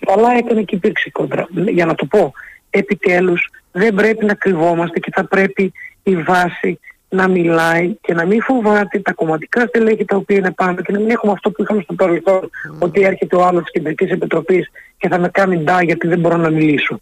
Καλά 0.05 0.37
έκανε 0.37 0.63
και 0.63 0.75
υπήρξε 0.75 1.09
κόντρα. 1.09 1.47
Για 1.73 1.85
να 1.85 1.95
το 1.95 2.05
πω, 2.05 2.33
επιτέλους 2.73 3.49
δεν 3.71 3.93
πρέπει 3.93 4.25
να 4.25 4.33
κρυβόμαστε 4.33 4.99
και 4.99 5.11
θα 5.13 5.25
πρέπει 5.27 5.71
η 6.03 6.15
βάση 6.15 6.79
να 7.09 7.27
μιλάει 7.27 7.95
και 8.01 8.13
να 8.13 8.25
μην 8.25 8.41
φοβάται 8.41 8.99
τα 8.99 9.13
κομματικά 9.13 9.65
στελέχη 9.67 10.05
τα 10.05 10.15
οποία 10.15 10.37
είναι 10.37 10.51
πάνω 10.51 10.75
και 10.75 10.91
να 10.91 10.99
μην 10.99 11.09
έχουμε 11.09 11.31
αυτό 11.31 11.51
που 11.51 11.61
είχαμε 11.61 11.81
στο 11.81 11.93
παρελθόν, 11.93 12.49
ότι 12.79 13.01
έρχεται 13.01 13.35
ο 13.35 13.45
άλλος 13.45 13.63
της 13.63 13.71
Κεντρικής 13.71 14.11
Επιτροπής 14.11 14.69
και 14.97 15.07
θα 15.07 15.19
με 15.19 15.29
κάνει 15.29 15.57
ντά 15.57 15.83
γιατί 15.83 16.07
δεν 16.07 16.19
μπορώ 16.19 16.37
να 16.37 16.49
μιλήσω. 16.49 16.99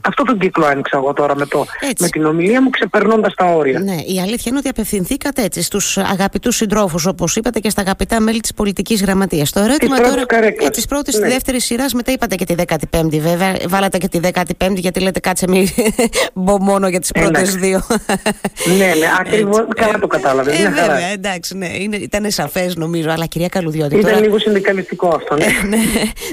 Αυτό 0.00 0.22
τον 0.22 0.38
κύκλο 0.38 0.66
άνοιξα 0.66 0.96
εγώ 0.96 1.12
τώρα 1.12 1.36
με, 1.36 1.46
το, 1.46 1.66
με 2.00 2.08
την 2.08 2.24
ομιλία 2.24 2.62
μου 2.62 2.70
ξεπερνώντας 2.70 3.34
τα 3.34 3.44
όρια. 3.44 3.78
Ναι, 3.78 3.94
η 3.94 4.20
αλήθεια 4.20 4.44
είναι 4.46 4.58
ότι 4.58 4.68
απευθυνθήκατε 4.68 5.42
έτσι 5.42 5.62
στους 5.62 5.98
αγαπητούς 5.98 6.56
συντρόφους 6.56 7.06
όπως 7.06 7.36
είπατε 7.36 7.60
και 7.60 7.70
στα 7.70 7.80
αγαπητά 7.80 8.20
μέλη 8.20 8.40
της 8.40 8.54
πολιτικής 8.54 9.02
γραμματείας. 9.02 9.52
Το 9.52 9.60
ερώτημα 9.60 9.96
της 9.96 10.10
τώρα 10.10 10.46
ε, 10.60 10.68
της 10.70 10.86
πρώτης 10.86 11.14
ναι. 11.14 11.20
στη 11.20 11.32
δεύτερης 11.32 11.64
σειράς 11.64 11.92
μετά 11.92 12.12
είπατε 12.12 12.34
και 12.34 12.44
τη 12.44 12.54
15η 12.90 13.18
βέβαια. 13.18 13.56
Βάλατε 13.68 13.98
και 13.98 14.08
τη 14.08 14.20
15η 14.32 14.74
γιατί 14.74 15.00
λέτε 15.00 15.20
κάτσε 15.20 15.48
μη 15.48 15.74
μπω 16.34 16.62
μόνο 16.62 16.88
για 16.88 17.00
τις 17.00 17.12
πρώτες 17.12 17.54
δύο. 17.54 17.82
ναι, 18.66 18.74
ναι, 18.74 19.06
ακριβώς 19.20 19.64
καλά 19.76 19.98
το 19.98 20.06
κατάλαβες. 20.06 20.58
Ε, 20.58 20.68
βέβαια, 20.68 21.06
εντάξει, 21.12 21.56
ναι, 21.56 21.68
είναι, 21.78 21.96
ήταν 21.96 22.30
σαφές 22.30 22.76
νομίζω, 22.76 23.10
αλλά 23.10 23.26
κυρία 23.26 23.48
Καλουδιώτη. 23.48 23.96
Ήταν 23.96 24.10
τώρα... 24.10 24.24
λίγο 24.24 24.38
συνδικαλιστικό 24.38 25.08
αυτό, 25.08 25.36
ναι. 25.36 25.46
ναι. 25.68 25.82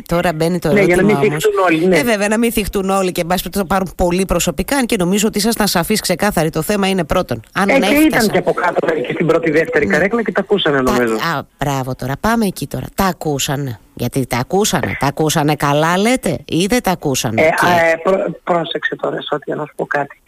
Τώρα 0.06 0.34
μπαίνει 0.34 0.60
το 0.60 0.70
ερώτημα 0.70 1.02
ναι, 1.02 1.04
για 1.04 1.14
να 1.14 1.20
μην 1.20 1.32
θυχτούν 1.32 1.54
όλοι. 1.66 1.88
Ναι. 1.88 1.98
Ε, 1.98 2.04
βέβαια, 2.04 2.28
να 2.28 2.38
μην 2.38 2.52
θυχτούν 2.52 2.90
όλοι 2.90 3.12
και 3.12 3.24
εν 3.30 3.52
το 3.52 3.66
πάρουν 3.66 3.92
πολύ 3.98 4.26
προσωπικά 4.26 4.86
και 4.86 4.96
νομίζω 5.00 5.28
ότι 5.28 5.38
ήσασταν 5.38 5.68
σαφείς 5.68 6.02
ξεκάθαροι. 6.02 6.50
Το 6.50 6.62
θέμα 6.62 6.88
είναι 6.88 7.04
πρώτον. 7.04 7.42
Αν 7.54 7.70
ε, 7.70 7.80
και 7.80 7.94
ήταν 7.94 8.30
και 8.30 8.38
από 8.38 8.54
κάτω 8.54 8.88
και 8.88 9.14
στην 9.14 9.26
πρώτη 9.26 9.52
δεύτερη 9.52 9.86
ναι. 9.86 9.94
καρέκλα 9.94 10.24
και 10.24 10.32
τα 10.32 10.42
ακούσανε 10.42 10.82
νομίζω. 10.82 11.14
Α, 11.14 11.42
μπράβο 11.58 11.96
τώρα. 11.96 12.14
Πάμε 12.20 12.46
εκεί 12.46 12.68
τώρα. 12.68 12.86
Τα 12.96 13.06
ακούσανε. 13.06 13.80
Γιατί 13.94 14.28
τα 14.28 14.38
ακούσανε. 14.38 14.98
Τα 15.00 15.08
ακούσανε 15.08 15.56
καλά 15.56 15.98
λέτε; 15.98 16.40
Ή 16.46 16.66
δεν 16.66 16.82
τα 16.82 16.92
ακούσανε; 16.92 17.42
Ε, 17.42 17.46
και... 17.46 17.92
ε, 17.92 17.96
πρό, 18.04 18.36
πρόσεξε 18.44 18.96
τώρα 18.96 19.22
Σώτια 19.22 19.56
να 19.56 19.66
σου 19.66 19.74
πω 19.76 19.86
κάτι. 19.86 20.20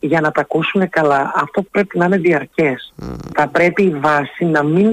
Για 0.00 0.20
να 0.20 0.30
τα 0.30 0.40
ακούσουν 0.40 0.88
καλά 0.88 1.32
αυτό 1.34 1.62
πρέπει 1.62 1.98
να 1.98 2.04
είναι 2.04 2.16
διαρκές. 2.16 2.94
Mm. 3.02 3.16
Θα 3.34 3.48
πρέπει 3.48 3.82
η 3.82 3.94
βάση 3.94 4.44
να 4.44 4.62
μην 4.62 4.86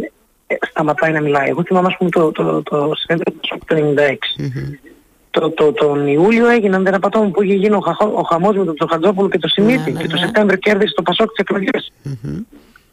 ε, 0.47 0.55
σταματάει 0.69 1.11
να 1.11 1.21
μιλάει. 1.21 1.49
Εγώ 1.49 1.63
θυμάμαι 1.63 1.87
ας 1.87 1.95
πούμε 1.97 2.09
το, 2.09 2.31
το, 2.31 2.43
το, 2.43 2.61
το, 2.61 3.57
το 3.65 3.93
96. 3.97 4.09
Mm-hmm 4.41 4.93
το, 5.39 5.49
το, 5.51 5.71
τον 5.71 6.07
Ιούλιο 6.07 6.47
έγιναν 6.47 6.83
δεν 6.83 6.93
απατώμε 6.93 7.29
που 7.29 7.43
είχε 7.43 7.53
γίνει 7.53 7.75
ο, 7.75 7.79
χα, 7.79 8.05
ο 8.05 8.21
χαμός 8.21 8.55
με 8.55 8.65
τον 8.65 8.75
Τζοχαντζόπουλο 8.75 9.29
και 9.29 9.39
το 9.39 9.47
Σιμίτη 9.47 9.91
ναι, 9.91 9.91
ναι, 9.91 10.01
και 10.01 10.07
το 10.07 10.15
ναι. 10.15 10.21
Σεπτέμβριο 10.21 10.57
κέρδισε 10.57 10.93
το 10.93 11.01
Πασόκ 11.01 11.27
τις 11.29 11.37
εκλογές. 11.37 11.91
Mm-hmm. 12.05 12.43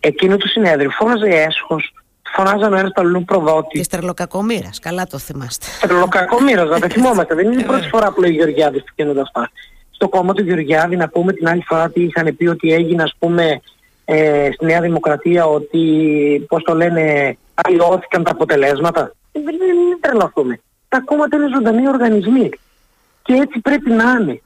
Εκείνο 0.00 0.37
το 0.37 0.46
συνέδριο 0.46 0.90
φώναζε 0.90 1.26
έσχος, 1.26 1.94
φωνάζαν 2.34 2.72
ο 2.72 2.76
ένας 2.76 2.92
τα 2.92 3.02
λουλού 3.02 3.25
προδότη. 3.25 3.78
Της 3.78 3.88
τρελοκακομήρας, 3.88 4.78
καλά 4.78 5.06
το 5.06 5.18
θυμάστε. 5.18 5.66
Τρελοκακομήρας, 5.80 6.68
να 6.68 6.78
τα 6.78 6.88
θυμόμαστε. 6.94 7.34
δεν 7.34 7.52
είναι 7.52 7.61
η 7.61 7.64
πρώτη 7.64 7.88
φορά 7.88 8.12
που 8.12 8.20
λέει 8.20 8.30
ο 8.30 8.34
Γεωργιάδης 8.34 8.80
που 8.80 8.92
γίνονται 8.96 9.20
αυτά. 9.20 9.50
Στο 9.90 10.08
κόμμα 10.08 10.34
του 10.34 10.42
Γεωργιάδη 10.42 10.96
να 10.96 11.08
πούμε 11.08 11.32
την 11.32 11.49
άλλη 11.49 11.62
φορά 11.66 11.84
ότι 11.84 12.02
είχαν 12.02 12.37
πει 12.37 12.46
ότι 12.46 12.72
έγινε 12.72 13.02
ας 13.02 13.14
πούμε 13.18 13.61
ε, 14.04 14.49
στη 14.52 14.64
Νέα 14.64 14.80
Δημοκρατία 14.80 15.46
ότι 15.46 15.80
πώς 16.49 16.62
το 16.62 16.75
λένε 16.75 17.37
αλλοιώθηκαν 17.54 18.25
τα 18.25 18.30
αποτελέσματα. 18.30 19.12
Δεν, 19.32 19.42
δεν, 19.44 19.58
δεν 19.58 19.99
τρελαθούμε 20.00 20.61
τα 20.92 21.00
κόμματα 21.00 21.37
είναι 21.37 21.54
ζωντανοί 21.54 21.88
οργανισμοί. 21.88 22.50
Και 23.22 23.32
έτσι 23.32 23.61
πρέπει 23.61 23.90
να 23.90 24.16
είναι. 24.20 24.40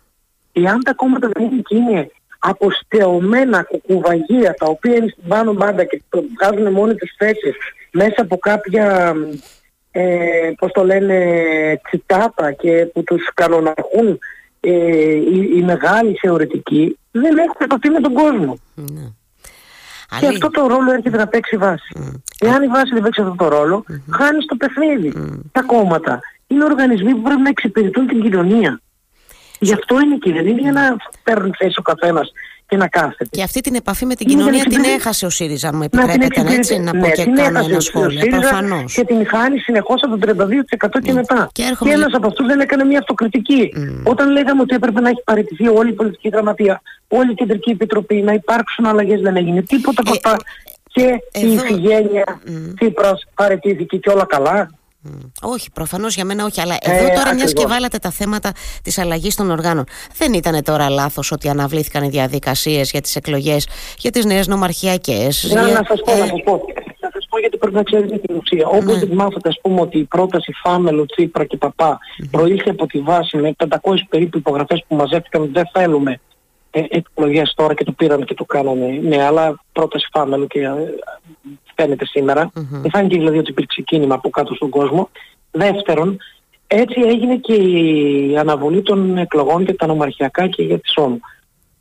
Εάν 0.53 0.83
τα 0.83 0.95
κόμματα 0.95 1.29
δεν 1.33 1.45
είναι 1.45 1.63
και 1.65 1.77
είναι 1.77 2.11
αποστεωμένα 2.39 3.63
κουκουβαγία 3.63 4.55
τα 4.55 4.67
οποία 4.67 4.97
είναι 4.97 5.09
στην 5.09 5.29
πάνω 5.29 5.53
μπάντα 5.53 5.85
και 5.85 6.03
το 6.09 6.25
βγάζουν 6.35 6.73
μόνοι 6.73 6.95
τις 6.95 7.15
θέσεις 7.19 7.55
μέσα 7.91 8.23
από 8.23 8.37
κάποια 8.37 9.15
ε, 9.91 10.51
πώς 10.59 10.73
το 10.73 10.85
λένε 10.85 11.19
τσιτάτα 11.83 12.53
και 12.53 12.87
που 12.93 13.03
τους 13.03 13.31
κανοναρχούν 13.35 14.19
ε, 14.61 14.71
οι, 15.15 15.53
οι 15.57 15.63
μεγάλοι 15.63 16.19
θεωρητικοί 16.21 16.99
δεν 17.11 17.39
έχουν 17.39 17.61
επαφή 17.61 17.91
με 17.91 18.01
τον 18.01 18.13
κόσμο. 18.13 18.59
Ναι. 18.75 19.11
Και 20.21 20.27
αυτό 20.27 20.51
το 20.51 20.67
ρόλο 20.67 20.93
έρχεται 20.93 21.17
να 21.17 21.27
παίξει 21.27 21.57
βάση. 21.57 21.93
Mm. 21.97 22.21
Εάν 22.39 22.63
η 22.63 22.67
βάση 22.67 22.93
δεν 22.93 23.03
παίξει 23.03 23.21
αυτό 23.21 23.35
το 23.35 23.49
ρόλο, 23.49 23.85
mm-hmm. 23.89 24.17
χάνεις 24.17 24.47
το 24.47 24.57
παιχνίδι. 24.57 25.13
Mm. 25.17 25.41
Τα 25.53 25.63
κόμματα 25.63 26.21
είναι 26.47 26.65
οργανισμοί 26.65 27.15
που 27.15 27.23
πρέπει 27.23 27.41
να 27.41 27.49
εξυπηρετούν 27.49 28.07
την 28.07 28.23
κοινωνία. 28.23 28.81
Γι' 29.59 29.73
αυτό 29.73 30.01
είναι 30.01 30.17
και 30.17 30.33
δεν 30.33 30.47
είναι 30.47 30.61
για 30.61 30.73
να 30.73 30.97
παίρνουν 31.23 31.55
θέση 31.59 31.75
ο 31.79 31.83
καθένας 31.83 32.33
και 32.69 32.77
να 32.77 32.89
κάθεται. 32.89 33.29
Και 33.31 33.43
αυτή 33.43 33.61
την 33.61 33.75
επαφή 33.75 34.07
με 34.07 34.15
την 34.15 34.27
κοινωνία 34.27 34.65
την 34.65 34.85
έχασε 34.85 35.27
ο 35.27 35.31
ΣΥΡΙΖΑ, 35.31 35.75
μου 35.75 35.83
επιτρέπετε 35.83 36.43
να, 36.43 36.53
έτσι, 36.53 36.79
να 36.79 36.91
πω 36.91 36.99
ναι, 36.99 37.11
και 37.11 37.25
κανένα 37.25 37.81
σχόλιο. 37.81 38.27
Προφανώς. 38.27 38.95
Και 38.95 39.05
την 39.05 39.27
χάνει 39.27 39.59
συνεχώς 39.59 40.03
από 40.03 40.19
το 40.19 40.45
32% 40.79 40.89
και 41.03 41.13
ναι. 41.13 41.13
μετά. 41.13 41.49
Και, 41.53 41.77
και 41.81 41.91
ένας 41.91 42.13
από 42.13 42.27
αυτούς 42.27 42.47
δεν 42.47 42.61
έκανε 42.61 42.85
μια 42.85 42.99
αυτοκριτική. 42.99 43.73
Mm. 43.77 44.03
Όταν 44.03 44.31
λέγαμε 44.31 44.61
ότι 44.61 44.75
έπρεπε 44.75 45.01
να 45.01 45.09
έχει 45.09 45.23
παραιτηθεί 45.25 45.69
όλη 45.69 45.91
η 45.91 45.93
πολιτική 45.93 46.29
γραμματεία, 46.29 46.83
όλη 47.09 47.31
η 47.31 47.35
κεντρική 47.35 47.71
επιτροπή, 47.71 48.23
να 48.23 48.33
υπάρξουν 48.33 48.87
αλλαγές, 48.87 49.21
δεν 49.21 49.37
έγινε 49.37 49.63
τίποτα 49.63 50.03
από 50.07 50.11
ε, 50.11 50.17
αυτά. 50.17 50.37
Και 50.93 51.21
η 51.33 51.53
ηθιγένεια 51.53 52.41
mm. 52.47 52.51
Τσίπρας 52.81 53.25
παραιτήθηκε 53.35 53.97
και 53.97 54.11
όλα 54.11 54.25
καλά. 54.25 54.71
Όχι, 55.43 55.71
προφανώς 55.71 56.15
για 56.15 56.25
μένα 56.25 56.45
όχι. 56.45 56.61
Αλλά 56.61 56.77
εδώ 56.81 57.09
τώρα, 57.15 57.35
μιας 57.35 57.53
και 57.53 57.67
βάλατε 57.67 57.99
τα 57.99 58.11
θέματα 58.11 58.53
της 58.83 58.99
αλλαγής 58.99 59.35
των 59.35 59.51
οργάνων, 59.51 59.85
δεν 60.17 60.33
ήταν 60.33 60.63
τώρα 60.63 60.89
λάθος 60.89 61.33
ότι 61.33 61.49
αναβλήθηκαν 61.49 62.05
οι 62.05 62.09
διαδικασίες 62.09 62.91
για 62.91 63.01
τις 63.01 63.17
εκλογές, 63.17 63.69
για 63.99 64.11
τις 64.11 64.25
νέες 64.25 64.47
νομαρχιακές. 64.47 65.51
Ναι, 65.55 65.61
να 65.61 65.85
σας 65.89 66.01
πω, 66.05 66.17
να 66.17 66.27
σας 66.27 66.43
πω. 66.45 66.63
Να 67.01 67.11
σας 67.13 67.27
πω 67.29 67.39
γιατί 67.39 67.57
πρέπει 67.57 67.75
να 67.75 67.83
ξέρετε 67.83 68.19
την 68.19 68.37
ουσία. 68.37 68.67
Όπως 68.67 69.03
ναι. 69.03 69.15
μάθατε, 69.15 69.49
ας 69.49 69.59
πούμε, 69.63 69.81
ότι 69.81 69.99
η 69.99 70.05
πρόταση 70.05 70.53
Φάμελο, 70.63 71.07
Τσίπρα 71.07 71.45
και 71.45 71.57
Παπά 71.57 71.99
mm-hmm. 71.99 72.29
προήλθε 72.31 72.71
από 72.71 72.87
τη 72.87 72.99
βάση 72.99 73.37
με 73.37 73.55
500 73.69 73.69
περίπου 74.09 74.39
υπογραφές 74.39 74.85
που 74.89 74.97
μαζεύτηκαν 74.97 75.43
ότι 75.43 75.51
δεν 75.53 75.69
θέλουμε 75.73 76.21
ε, 76.71 76.83
εκλογές 76.89 77.53
τώρα 77.57 77.75
και 77.75 77.85
το 77.85 77.93
πήραμε 77.93 78.25
και 78.25 78.35
το 78.35 78.45
κάναμε. 78.45 78.87
Ναι, 79.03 79.23
αλλά 79.23 79.61
πρόταση 79.73 80.09
Φάμελο 80.13 80.47
και 80.47 80.61
ε, 80.61 80.73
φαίνεται 81.77 82.07
σήμερα. 82.07 82.53
Mm-hmm. 82.55 82.89
φάνηκε 82.93 83.17
δηλαδή 83.17 83.39
ότι 83.39 83.51
υπήρξε 83.51 83.83
κίνημα 83.83 84.15
από 84.15 84.31
κάτω 84.31 84.55
στον 84.55 84.71
κόσμο. 84.71 85.11
Δεύτερον, 85.51 86.19
έτσι 86.67 87.01
έγινε 87.01 87.37
και 87.37 87.55
η 87.55 88.37
αναβολή 88.39 88.83
των 88.83 89.19
εκλογών 89.19 89.63
για 89.63 89.77
τα 89.77 89.87
νομαρχιακά 89.87 90.49
και 90.49 90.63
για 90.63 90.79
τη 90.79 90.89
ΣΟΜ. 90.89 91.17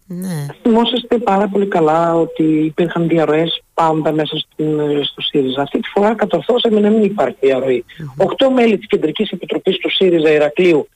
Ναι. 0.08 0.46
Θυμόσαστε 0.62 1.18
πάρα 1.18 1.48
πολύ 1.48 1.66
καλά 1.66 2.16
ότι 2.16 2.44
υπήρχαν 2.44 3.08
διαρροές 3.08 3.64
πάντα 3.74 4.12
μέσα 4.12 4.38
στην, 4.38 4.80
στο 5.04 5.22
ΣΥΡΙΖΑ. 5.22 5.62
Αυτή 5.62 5.80
τη 5.80 5.90
φορά 5.90 6.16
κατορθώσαμε 6.16 6.80
να 6.80 6.90
μην 6.90 7.04
υπάρχει 7.04 7.38
διαρροή. 7.40 7.86
Οχτώ 8.18 8.52
μέλη 8.52 8.78
της 8.78 8.88
Κεντρικής 8.88 9.30
Επιτροπής 9.30 9.78
του 9.78 9.92
ΣΥΡΙΖΑ 9.92 10.32
Ηρακλείου 10.32 10.88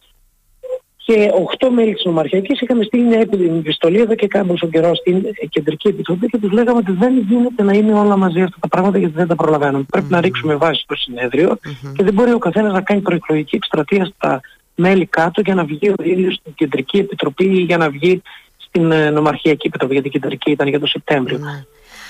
και 1.10 1.32
8 1.60 1.68
μέλη 1.72 1.94
της 1.94 2.06
Νομαρχιακής 2.06 2.62
είχαμε 2.62 2.84
στείλει 2.84 3.04
μια 3.04 3.28
επιστολή 3.58 4.00
εδώ 4.00 4.16
και 4.16 4.28
κάποιο 4.28 4.68
καιρό 4.72 4.96
στην 4.96 5.26
Κεντρική 5.50 5.88
Επιτροπή 5.88 6.28
και 6.28 6.38
τους 6.38 6.52
λέγαμε 6.52 6.78
ότι 6.78 6.92
δεν 6.92 7.18
γίνεται 7.18 7.64
να 7.64 7.74
είναι 7.74 7.94
όλα 7.94 8.18
μαζί 8.18 8.42
αυτά 8.42 8.58
τα 8.60 8.68
πράγματα 8.68 8.98
γιατί 8.98 9.14
δεν 9.14 9.28
τα 9.28 9.36
προλαβαίνουμε. 9.36 9.84
Πρέπει 9.90 10.06
να 10.10 10.22
ρίξουμε 10.22 10.56
βάση 10.56 10.82
στο 10.82 10.96
συνέδριο 10.96 11.58
και 11.96 12.04
δεν 12.04 12.14
μπορεί 12.14 12.32
ο 12.32 12.38
καθένας 12.38 12.74
να 12.74 12.82
κάνει 12.82 13.02
προεκλογική 13.02 13.56
εκστρατεία 13.56 14.06
στα 14.06 14.42
μέλη 14.76 15.06
κάτω 15.06 15.42
για 15.42 15.56
να 15.56 15.64
βγει 15.64 15.90
ο 15.90 16.04
ίδιος 16.04 16.34
στην 16.34 16.54
Κεντρική 16.54 16.98
Επιτροπή 16.98 17.46
ή 17.46 17.62
για 17.62 17.78
να 17.78 17.90
βγει 17.90 18.22
στην 18.58 18.92
ε, 18.92 19.10
Νομαρχιακή 19.10 19.68
Επιτροπή, 19.68 19.94
γιατί 19.94 20.08
η 20.08 20.12
Κεντρική 20.12 20.52
ήταν 20.52 20.68
για 20.68 20.80
το 20.80 20.88
Σεπτέμβριο. 20.88 21.40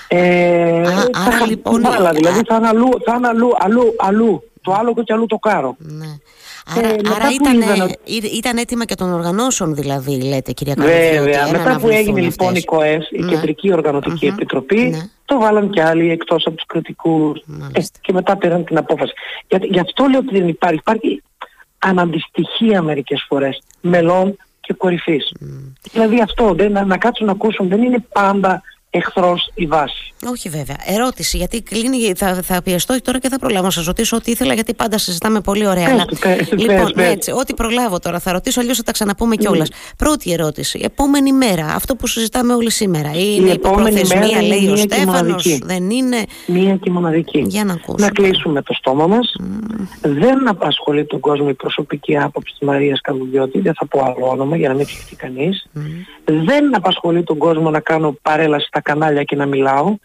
Ε, 0.08 0.80
Α, 0.80 0.90
θα, 0.90 1.10
άρα 1.26 1.46
λοιπόν... 1.46 1.86
Άλλα, 1.86 2.10
δηλαδή 2.10 2.40
θα 2.46 2.56
είναι 2.56 2.68
αλλού, 2.68 2.88
θα 3.04 3.14
είναι 3.16 3.28
αλλού, 3.28 3.50
αλλού, 3.58 3.94
αλλού, 3.98 4.42
το 4.62 4.72
άλλο 4.72 4.94
και 5.04 5.12
αλλού 5.12 5.26
το 5.26 5.38
κάρο. 5.38 5.76
Ναι. 5.78 6.06
Άρα, 6.76 6.88
ε, 6.88 6.98
άρα 7.14 7.28
ήταν, 7.32 7.82
ότι... 7.82 8.26
ήταν 8.36 8.56
έτοιμα 8.56 8.84
και 8.84 8.94
των 8.94 9.12
οργανώσεων 9.12 9.74
δηλαδή, 9.74 10.22
λέτε 10.22 10.52
κυρία 10.52 10.74
Καλυφή. 10.74 11.18
Βέβαια. 11.18 11.50
Μετά 11.50 11.78
που 11.80 11.88
έγινε 11.88 12.20
λοιπόν 12.20 12.54
η 12.54 12.64
ΚΟΕΣ, 12.64 13.08
η 13.10 13.18
ναι. 13.18 13.30
Κεντρική 13.30 13.72
Οργανωτική 13.72 14.26
mm-hmm. 14.26 14.32
Επιτροπή, 14.32 14.80
ναι. 14.80 14.98
το 15.24 15.38
βάλαν 15.38 15.70
και 15.70 15.82
άλλοι 15.82 16.10
εκτός 16.10 16.46
από 16.46 16.56
τους 16.56 16.66
κριτικούς 16.66 17.38
ε, 17.72 17.80
και 18.00 18.12
μετά 18.12 18.36
πήραν 18.36 18.64
την 18.64 18.76
απόφαση. 18.76 19.12
Για, 19.48 19.58
γι' 19.62 19.80
αυτό 19.80 20.06
λέω 20.06 20.18
ότι 20.18 20.38
δεν 20.38 20.48
υπάρχει. 20.48 20.78
Υπάρχει 20.78 21.22
αναντιστοιχία 21.78 22.82
μερικές 22.82 23.24
φορές 23.28 23.62
μελών 23.80 24.36
και 24.60 24.74
κορυφής. 24.74 25.32
Mm. 25.40 25.72
Δηλαδή 25.92 26.20
αυτό, 26.20 26.54
δεν, 26.54 26.72
να, 26.72 26.84
να 26.84 26.98
κάτσουν 26.98 27.26
να 27.26 27.32
ακούσουν, 27.32 27.68
δεν 27.68 27.82
είναι 27.82 28.04
πάντα 28.12 28.62
εχθρός 28.90 29.50
η 29.54 29.66
βάση. 29.66 30.12
Όχι 30.26 30.48
βέβαια. 30.48 30.76
Ερώτηση, 30.84 31.36
γιατί 31.36 31.62
κλείνει, 31.62 32.12
θα, 32.16 32.34
θα 32.42 32.62
πιεστώ 32.62 33.02
τώρα 33.02 33.18
και 33.18 33.28
θα 33.28 33.38
προλάβω 33.38 33.64
να 33.64 33.70
σας 33.70 33.84
ρωτήσω 33.84 34.16
ό,τι 34.16 34.30
ήθελα, 34.30 34.54
γιατί 34.54 34.74
πάντα 34.74 34.98
συζητάμε 34.98 35.40
πολύ 35.40 35.66
ωραία. 35.66 35.86
Πες, 35.94 36.18
πες, 36.18 36.52
λοιπόν, 36.52 36.92
πες, 36.94 37.10
έτσι, 37.10 37.30
ό,τι 37.30 37.54
προλάβω 37.54 37.98
τώρα 37.98 38.18
θα 38.18 38.32
ρωτήσω, 38.32 38.60
αλλιώς 38.60 38.76
θα 38.76 38.82
τα 38.82 38.92
ξαναπούμε 38.92 39.36
κιόλας. 39.36 39.68
Mm. 39.70 39.94
Πρώτη 39.96 40.32
ερώτηση. 40.32 40.80
Επόμενη 40.82 41.32
μέρα, 41.32 41.66
αυτό 41.66 41.96
που 41.96 42.06
συζητάμε 42.06 42.54
όλοι 42.54 42.70
σήμερα. 42.70 43.08
Είναι 43.08 43.48
η 43.48 43.52
υποπροθεσμία, 43.52 44.42
λέει 44.42 44.68
ο 44.68 44.76
Στέφανος, 44.76 45.58
δεν 45.58 45.90
είναι; 45.90 46.16
Μία 46.46 46.76
και 46.76 46.90
μοναδική. 46.90 47.44
Για 47.46 47.64
να 47.64 47.72
ακούσουμε. 47.72 48.06
Να 48.06 48.10
κλείσουμε 48.10 48.62
το 48.62 48.74
στόμα 48.74 49.06
μας. 49.06 49.34
Mm. 49.40 49.86
Δεν 50.00 50.48
απασχολεί 50.48 51.06
τον 51.06 51.20
κόσμο 51.20 51.46
η 51.50 51.54
προσωπική 51.54 52.18
άποψη 52.18 52.54
της 52.58 52.68
Μαρίας 52.68 53.00
Καλουδιώτη, 53.00 53.60
δεν 53.60 53.74
θα 53.74 53.86
πω 53.86 54.00
άλλο 54.04 54.28
όνομα 54.28 54.56
για 54.56 54.68
να 54.68 54.74
μην 54.74 54.86
ψηφίσει 54.86 55.16
κανείς. 55.16 55.66
Mm. 55.74 55.80
Δεν 56.24 56.76
απασχολεί 56.76 57.22
τον 57.22 57.38
κόσμο 57.38 57.70
να 57.70 57.80
κάνω 57.80 58.16
παρέλαση 58.22 58.68
κανάλια 58.80 59.24
και 59.24 59.36
να 59.36 59.46
μιλάω. 59.46 59.96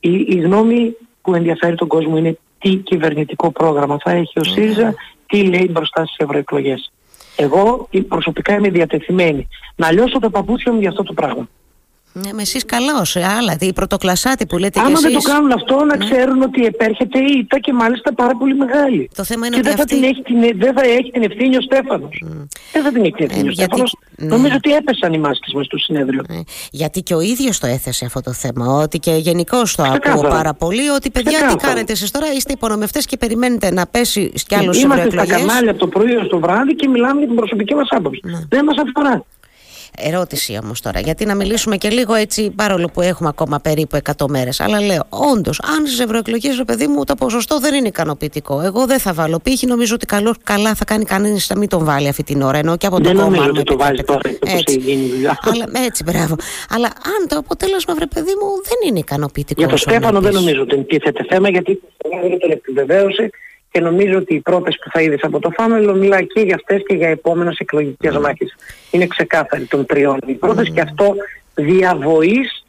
Η, 0.00 0.10
η 0.28 0.36
γνώμη 0.36 0.96
που 1.22 1.34
ενδιαφέρει 1.34 1.74
τον 1.74 1.88
κόσμο 1.88 2.16
είναι 2.16 2.38
τι 2.58 2.76
κυβερνητικό 2.76 3.50
πρόγραμμα 3.50 3.98
θα 4.04 4.10
έχει 4.10 4.38
ο 4.38 4.44
ΣΥΡΙΖΑ, 4.44 4.94
τι 5.26 5.42
λέει 5.44 5.68
μπροστά 5.70 6.04
στις 6.04 6.16
ευρωεκλογές. 6.16 6.92
Εγώ 7.36 7.88
προσωπικά 8.08 8.54
είμαι 8.54 8.68
διατεθειμένη 8.68 9.48
να 9.76 9.92
λιώσω 9.92 10.18
τα 10.18 10.30
παπούτσια 10.30 10.72
μου 10.72 10.80
για 10.80 10.88
αυτό 10.88 11.02
το 11.02 11.12
πράγμα. 11.12 11.48
Ναι, 12.12 12.32
με 12.32 12.42
εσείς 12.42 12.64
καλώ. 12.64 13.06
Ε, 13.14 13.24
άλλα, 13.24 13.56
η 13.60 13.72
πρωτοκλασάτη 13.72 14.46
που 14.46 14.58
λέτε 14.58 14.80
Άμα 14.80 14.88
και 14.88 14.94
εσείς... 14.94 15.10
δεν 15.10 15.22
το 15.22 15.30
κάνουν 15.30 15.52
αυτό, 15.52 15.84
να 15.84 15.96
ναι. 15.96 16.04
ξέρουν 16.04 16.42
ότι 16.42 16.64
επέρχεται 16.64 17.18
η 17.18 17.38
ήττα 17.38 17.58
και 17.58 17.72
μάλιστα 17.72 18.14
πάρα 18.14 18.34
πολύ 18.36 18.54
μεγάλη. 18.54 19.10
Το 19.14 19.24
θέμα 19.24 19.46
είναι 19.46 19.60
και 19.60 19.60
ότι 19.60 19.70
δεν, 19.70 19.80
αυτή... 19.80 19.94
θα 19.94 20.00
την 20.00 20.10
έχει 20.10 20.22
την, 20.22 20.58
δεν 20.58 20.72
θα 20.74 20.82
έχει 20.82 21.10
την 21.10 21.22
ευθύνη 21.22 21.56
ο 21.56 21.60
Στέφανος. 21.60 22.22
Mm. 22.26 22.46
Δεν 22.72 22.82
θα 22.82 22.92
την 22.92 23.02
έχει 23.04 23.12
την 23.12 23.24
ευθύνη 23.24 23.46
ε, 23.46 23.50
ο 23.50 23.52
γιατί... 23.52 23.82
Ναι. 24.16 24.28
Νομίζω 24.28 24.54
ότι 24.56 24.72
έπεσαν 24.74 25.12
οι 25.12 25.18
μάσκες 25.18 25.52
μα 25.54 25.62
στο 25.62 25.78
συνέδριο. 25.78 26.22
Ναι. 26.28 26.40
Γιατί 26.70 27.02
και 27.02 27.14
ο 27.14 27.20
ίδιος 27.20 27.58
το 27.58 27.66
έθεσε 27.66 28.04
αυτό 28.04 28.20
το 28.20 28.32
θέμα. 28.32 28.66
Ότι 28.66 28.98
και 28.98 29.12
γενικώ 29.12 29.62
το 29.76 29.82
ακούω 29.82 30.22
πάρα 30.22 30.54
πολύ. 30.54 30.88
Ότι 30.88 31.10
παιδιά, 31.10 31.46
τι 31.48 31.56
κάνετε 31.56 31.92
εσείς 31.92 32.10
τώρα, 32.10 32.32
είστε 32.32 32.52
υπονομευτές 32.52 33.06
και 33.06 33.16
περιμένετε 33.16 33.72
να 33.72 33.86
πέσει 33.86 34.32
κι 34.46 34.54
άλλος 34.54 34.82
Είμαστε 34.82 35.10
στα 35.10 35.26
κανάλια 35.26 35.70
από 35.70 35.80
το 35.80 35.86
πρωί 35.86 36.16
ω 36.16 36.26
το 36.26 36.38
βράδυ 36.38 36.74
και 36.74 36.88
μιλάμε 36.88 37.18
για 37.18 37.26
την 37.26 37.36
προσωπική 37.36 37.74
μας 37.74 37.88
άποψη. 37.90 38.20
Ναι. 38.24 38.38
Δεν 38.48 38.64
μας 38.64 38.76
αφορά. 38.76 39.24
Ερώτηση 39.98 40.58
όμως 40.62 40.80
τώρα, 40.80 41.00
γιατί 41.00 41.24
να 41.24 41.34
μιλήσουμε 41.34 41.76
και 41.76 41.88
λίγο 41.88 42.14
έτσι, 42.14 42.50
παρόλο 42.50 42.88
που 42.92 43.00
έχουμε 43.00 43.28
ακόμα 43.28 43.60
περίπου 43.60 43.98
100 44.16 44.26
μέρες. 44.28 44.60
Αλλά 44.60 44.80
λέω, 44.80 45.06
όντως, 45.08 45.60
αν 45.60 45.86
στις 45.86 46.00
ευρωεκλογές, 46.00 46.56
ρε 46.56 46.64
παιδί 46.64 46.86
μου, 46.86 47.04
το 47.04 47.14
ποσοστό 47.14 47.58
δεν 47.58 47.74
είναι 47.74 47.88
ικανοποιητικό. 47.88 48.60
Εγώ 48.60 48.86
δεν 48.86 48.98
θα 48.98 49.12
βάλω 49.12 49.38
πύχη. 49.42 49.66
Νομίζω 49.66 49.94
ότι 49.94 50.06
καλό, 50.06 50.34
καλά 50.42 50.74
θα 50.74 50.84
κάνει 50.84 51.04
κανείς 51.04 51.48
να 51.48 51.58
μην 51.58 51.68
τον 51.68 51.84
βάλει 51.84 52.08
αυτή 52.08 52.22
την 52.22 52.42
ώρα. 52.42 52.58
Ενώ 52.58 52.76
και 52.76 52.86
από 52.86 53.00
το 53.00 53.08
κόμμα. 53.08 53.22
Δεν 53.22 53.30
νομίζω 53.30 53.50
ότι 53.50 53.62
το 53.62 53.76
βάζει 53.76 54.02
τώρα, 54.02 54.30
έτσι. 54.46 54.78
γίνει 54.78 55.08
δουλειά. 55.08 55.38
Αλλά, 55.42 55.84
έτσι, 55.84 56.02
μπράβο. 56.02 56.36
Αλλά 56.70 56.86
αν 56.86 57.28
το 57.28 57.36
αποτέλεσμα, 57.36 57.94
βρε 57.94 58.06
παιδί 58.06 58.32
μου, 58.40 58.48
δεν 58.64 58.88
είναι 58.88 58.98
ικανοποιητικό. 58.98 59.60
Για 59.60 59.70
το 59.70 59.76
Στέφανο 59.76 60.20
δεν 60.20 60.32
νομίζω 60.32 60.62
ότι 60.62 60.84
τίθεται 60.84 61.24
θέμα, 61.28 61.48
γιατί 61.48 61.80
δεν 62.30 62.38
τον 62.38 62.50
επιβεβαίωσε 62.50 63.30
και 63.72 63.80
νομίζω 63.80 64.18
ότι 64.18 64.34
οι 64.34 64.40
πρώτες 64.40 64.78
που 64.78 64.90
θα 64.90 65.02
είδες 65.02 65.20
από 65.22 65.38
το 65.38 65.50
Φάμελο 65.50 65.94
μιλάει 65.94 66.26
και 66.26 66.40
για 66.40 66.54
αυτές 66.54 66.82
και 66.86 66.94
για 66.94 67.08
επόμενες 67.08 67.58
εκλογικές 67.58 68.16
mm. 68.16 68.20
μάχες. 68.20 68.56
Είναι 68.90 69.06
ξεκάθαρη 69.06 69.64
των 69.64 69.86
τριών 69.86 70.18
οι 70.26 70.32
πρώτες 70.32 70.68
mm. 70.68 70.72
και 70.72 70.80
αυτό 70.80 71.14
διαβοής 71.54 72.61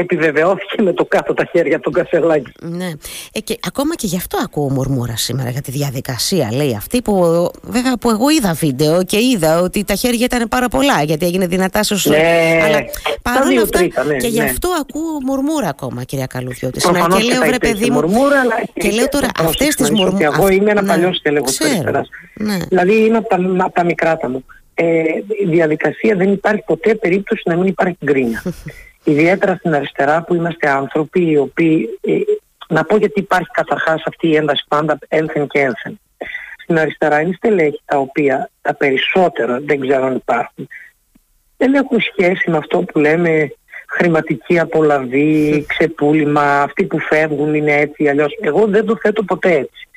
επιβεβαιώθηκε 0.00 0.82
με 0.82 0.92
το 0.92 1.04
κάτω 1.04 1.34
τα 1.34 1.44
χέρια 1.52 1.80
των 1.80 1.92
Κασελάκη. 1.92 2.52
Ναι. 2.60 2.90
Ε, 3.32 3.40
και 3.40 3.58
ακόμα 3.66 3.94
και 3.94 4.06
γι' 4.06 4.16
αυτό 4.16 4.38
ακούω 4.44 4.70
μουρμούρα 4.70 5.16
σήμερα 5.16 5.50
για 5.50 5.60
τη 5.60 5.70
διαδικασία, 5.70 6.48
λέει 6.52 6.74
αυτή 6.76 7.02
που 7.02 7.14
βέβαια 7.62 7.96
που 7.96 8.10
εγώ 8.10 8.30
είδα 8.30 8.52
βίντεο 8.52 9.04
και 9.04 9.18
είδα 9.18 9.60
ότι 9.60 9.84
τα 9.84 9.94
χέρια 9.94 10.24
ήταν 10.24 10.48
πάρα 10.48 10.68
πολλά 10.68 11.02
γιατί 11.02 11.26
έγινε 11.26 11.46
δυνατά 11.46 11.82
σου. 11.82 12.10
Ναι, 12.10 12.60
αλλά 12.64 12.84
παρόλα 13.22 13.62
αυτά 13.62 13.80
ναι, 13.80 14.16
και 14.16 14.26
γι' 14.26 14.38
ναι. 14.38 14.44
αυτό 14.44 14.68
ακούω 14.80 15.20
μουρμούρα 15.26 15.68
ακόμα 15.68 16.04
κυρία 16.04 16.26
Καλουδιώτη. 16.26 16.90
Ναι, 16.90 17.00
και 17.00 17.22
λέω 17.24 17.40
βρε 17.46 17.58
παιδί 17.58 17.90
μου 17.90 17.94
μουρμούρα, 17.94 18.40
αλλά 18.40 18.54
και 18.72 18.90
λέω 18.90 19.08
τώρα 19.08 19.28
αυτές 19.38 19.74
τις 19.74 19.90
μουρμούρε. 19.90 20.24
Εγώ 20.24 20.48
είμαι 20.48 20.70
ένα 20.70 20.82
ναι, 20.82 20.88
παλιό 20.88 21.12
στέλεχος 21.12 21.58
ναι. 22.34 22.56
Δηλαδή 22.68 23.04
είναι 23.04 23.16
από 23.16 23.28
τα, 23.28 23.36
από 23.58 23.74
τα 23.74 23.84
μικράτα 23.84 24.28
μου. 24.28 24.44
Ε, 24.74 25.02
η 25.44 25.46
διαδικασία 25.48 26.16
δεν 26.16 26.32
υπάρχει 26.32 26.62
ποτέ 26.66 26.94
περίπτωση 26.94 27.42
να 27.44 27.56
μην 27.56 27.66
υπάρχει 27.66 27.98
γκρίνια. 28.04 28.42
ιδιαίτερα 29.04 29.54
στην 29.54 29.74
αριστερά 29.74 30.22
που 30.22 30.34
είμαστε 30.34 30.70
άνθρωποι 30.70 31.30
οι 31.30 31.36
οποίοι, 31.36 31.98
ε, 32.00 32.18
να 32.68 32.84
πω 32.84 32.96
γιατί 32.96 33.20
υπάρχει 33.20 33.50
καταρχάς 33.52 34.02
αυτή 34.06 34.28
η 34.28 34.36
ένταση 34.36 34.64
πάντα 34.68 34.98
ένθεν 35.08 35.46
και 35.46 35.58
ένθεν. 35.58 36.00
Στην 36.62 36.78
αριστερά 36.78 37.20
είναι 37.20 37.32
στελέχη 37.36 37.80
τα 37.84 37.98
οποία 37.98 38.50
τα 38.60 38.74
περισσότερα 38.74 39.60
δεν 39.60 39.80
ξέρω 39.80 40.06
αν 40.06 40.14
υπάρχουν. 40.14 40.68
Δεν 41.56 41.74
έχουν 41.74 42.00
σχέση 42.00 42.50
με 42.50 42.56
αυτό 42.56 42.78
που 42.78 42.98
λέμε 42.98 43.52
χρηματική 43.88 44.58
απολαβή, 44.58 45.64
ξεπούλημα, 45.68 46.62
αυτοί 46.62 46.84
που 46.84 46.98
φεύγουν 46.98 47.54
είναι 47.54 47.72
έτσι 47.72 48.08
αλλιώς. 48.08 48.38
Εγώ 48.40 48.66
δεν 48.66 48.86
το 48.86 48.96
θέτω 49.02 49.22
ποτέ 49.22 49.52
έτσι. 49.52 49.88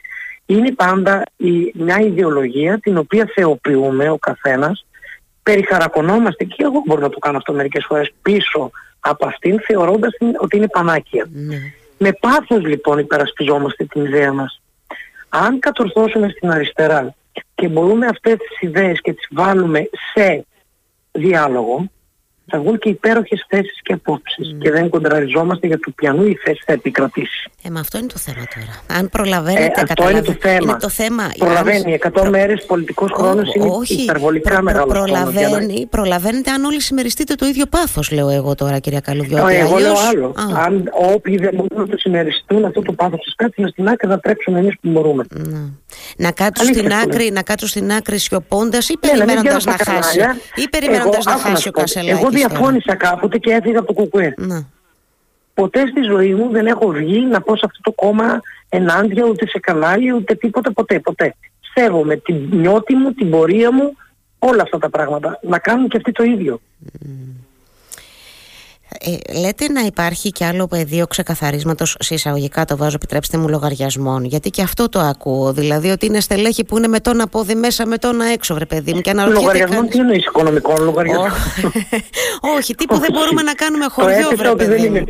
Είναι 0.45 0.72
πάντα 0.72 1.24
η, 1.38 1.72
μια 1.74 2.00
ιδεολογία 2.00 2.79
την 2.79 2.98
οποία 2.98 3.31
θεοποιούμε 3.36 4.10
ο 4.10 4.17
καθένας, 4.17 4.86
περιχαρακωνόμαστε 5.43 6.43
και 6.43 6.63
εγώ 6.63 6.83
μπορώ 6.86 7.01
να 7.01 7.10
το 7.10 7.19
κάνω 7.19 7.38
αυτό 7.38 7.53
μερικές 7.53 7.86
φορές 7.88 8.13
πίσω 8.22 8.72
από 9.05 9.27
αυτήν 9.27 9.60
θεωρώντας 9.60 10.12
ότι 10.39 10.57
είναι 10.57 10.67
πανάκια. 10.67 11.27
Ναι. 11.31 11.57
Με 11.98 12.12
πάθος 12.12 12.65
λοιπόν 12.65 12.98
υπερασπιζόμαστε 12.98 13.86
την 13.86 14.05
ιδέα 14.05 14.33
μας. 14.33 14.62
Αν 15.29 15.60
κατορθώσουμε 15.60 16.29
στην 16.29 16.50
αριστερά 16.51 17.15
και 17.55 17.67
μπορούμε 17.67 18.05
αυτές 18.05 18.38
τις 18.38 18.62
ιδέες 18.62 19.01
και 19.01 19.13
τις 19.13 19.27
βάλουμε 19.31 19.89
σε 20.13 20.45
διάλογο, 21.12 21.91
βγουν 22.53 22.77
και 22.77 22.89
υπέροχες 22.89 23.45
θέσεις 23.50 23.81
και 23.81 23.93
απόψεις 23.93 24.55
και 24.60 24.72
δεν 24.72 24.89
κοντραριζόμαστε 24.89 25.67
για 25.67 25.79
του 25.79 25.93
πιανού 25.93 26.25
η 26.25 26.36
θέση 26.43 26.62
θα 26.65 26.74
επικρατήσει. 26.74 27.51
Ε, 27.65 27.70
μα 27.70 27.79
αυτό 27.79 27.98
είναι 27.98 28.08
το 28.08 28.17
θέμα 28.17 28.43
τώρα. 28.55 29.00
Αν 29.00 29.10
προλαβαίνετε, 29.10 29.79
ε, 29.79 29.84
αυτό 29.89 30.10
είναι 30.10 30.22
το 30.22 30.36
θέμα. 30.39 30.58
Είναι 30.62 30.77
το 30.79 30.89
θέμα. 30.89 31.32
Προλαβαίνει. 31.38 32.00
100 32.03 32.10
προ... 32.13 32.29
μέρες 32.29 32.65
πολιτικός 32.65 33.12
χρόνος 33.12 33.53
είναι 33.53 33.70
όχι, 33.70 34.01
υπερβολικά 34.01 34.53
προ, 34.53 34.63
μεγάλος 34.63 34.93
προλαβαίνει, 34.93 35.88
Προλαβαίνετε 35.89 36.51
αν 36.51 36.63
όλοι 36.63 36.82
συμμεριστείτε 36.82 37.36
το 37.36 37.46
ίδιο 37.46 37.65
πάθος, 37.65 38.12
λέω 38.12 38.29
εγώ 38.29 38.55
τώρα, 38.55 38.79
κυρία 38.79 39.00
Καλουδιώτη. 39.00 39.53
Ε, 39.53 39.60
εγώ 39.60 39.77
λέω 39.77 39.93
άλλο. 40.10 40.27
Α. 40.27 40.63
Αν 40.65 40.89
όποιοι 41.13 41.38
δεν 41.38 41.51
μπορούν 41.53 41.77
να 41.77 41.88
το 41.88 41.98
συμμεριστούν 41.98 42.65
αυτό 42.65 42.82
το 42.82 42.93
πάθος 42.93 43.20
της 43.20 43.36
κάτσουν 43.36 43.67
στην 43.67 43.88
άκρη, 43.88 44.10
θα 44.10 44.20
τρέξουμε 44.20 44.60
εμείς 44.60 44.74
που 44.82 44.89
μπορούμε. 44.89 45.25
Να, 45.29 45.72
να 46.17 46.32
κάτσουν 46.32 46.67
στην 46.67 46.93
άκρη, 46.93 47.32
να 47.32 47.41
κάτσουν 47.41 47.67
στην 47.67 47.91
άκρη 47.91 48.17
σιωπώντας 48.17 48.89
ή 48.89 48.98
περιμένοντας 48.98 49.65
να 49.65 49.75
χάσει. 49.86 50.20
Ή 50.55 50.70
περιμένοντας 50.70 51.25
να 51.25 51.38
χάσει 51.38 51.67
ο 51.67 51.72
Κασελάκης. 51.72 52.20
Εγώ 52.20 52.29
διαφώνησα 52.29 52.96
κάποτε 52.96 53.38
και 53.38 53.51
έφυγα 53.51 53.79
από 53.79 53.88
το 53.88 53.93
κουκουέ. 53.93 54.34
Ποτέ 55.53 55.88
στη 55.88 56.01
ζωή 56.01 56.33
μου 56.33 56.50
δεν 56.51 56.65
έχω 56.65 56.88
βγει 56.88 57.25
να 57.25 57.41
πω 57.41 57.55
σε 57.55 57.65
αυτό 57.65 57.79
το 57.81 57.91
κόμμα 57.91 58.39
ενάντια 58.69 59.25
ούτε 59.25 59.48
σε 59.48 59.60
κανάλι 59.60 60.12
ούτε 60.12 60.36
τίποτα 60.36 60.74
ποτέ 60.74 61.00
ποτέ. 61.00 61.36
Σέβομαι 61.74 62.15
την 62.15 62.48
νιώτη 62.51 62.95
μου, 62.95 63.12
την 63.12 63.29
πορεία 63.29 63.72
μου, 63.72 63.95
όλα 64.39 64.62
αυτά 64.62 64.77
τα 64.77 64.89
πράγματα. 64.89 65.39
Να 65.41 65.60
κάνουν 65.60 65.88
και 65.88 65.98
αυτοί 65.98 66.12
το 66.12 66.24
ίδιο. 66.24 66.62
Ε, 69.00 69.39
λέτε 69.39 69.67
να 69.71 69.81
υπάρχει 69.81 70.31
και 70.31 70.45
άλλο 70.45 70.67
πεδίο 70.67 71.07
ξεκαθαρίσματος 71.07 71.95
σε 72.00 72.13
εισαγωγικά 72.13 72.65
το 72.65 72.77
βάζω 72.77 72.95
επιτρέψτε 72.95 73.38
μου 73.38 73.47
λογαριασμών. 73.47 74.25
Γιατί 74.25 74.50
και 74.50 74.62
αυτό 74.62 74.89
το 74.89 75.00
ακούω. 75.00 75.53
Δηλαδή 75.53 75.89
ότι 75.89 76.05
είναι 76.05 76.19
στελέχη 76.19 76.63
που 76.63 76.77
είναι 76.77 76.88
με 76.88 77.00
τον 77.00 77.21
απόδι 77.21 77.55
μέσα 77.55 77.85
με 77.85 77.97
τον 77.97 78.21
έξω 78.21 78.53
βρε 78.53 78.65
παιδί 78.65 78.93
μου 78.93 79.01
και 79.01 79.13
Λογαριασμών 79.13 79.69
κάνεις... 79.69 79.91
τι 79.91 80.00
εννοείς 80.00 80.25
οικονομικών 80.25 80.83
λογαριασμών; 80.83 81.31
Όχι 82.57 82.75
τύπου 82.75 82.97
δεν 82.97 83.09
μπορούμε 83.12 83.41
να 83.41 83.53
κάνουμε 83.53 83.85
χωριό 83.89 84.29
βρε 84.35 84.55
παιδί 84.55 84.89
μου. 84.89 85.03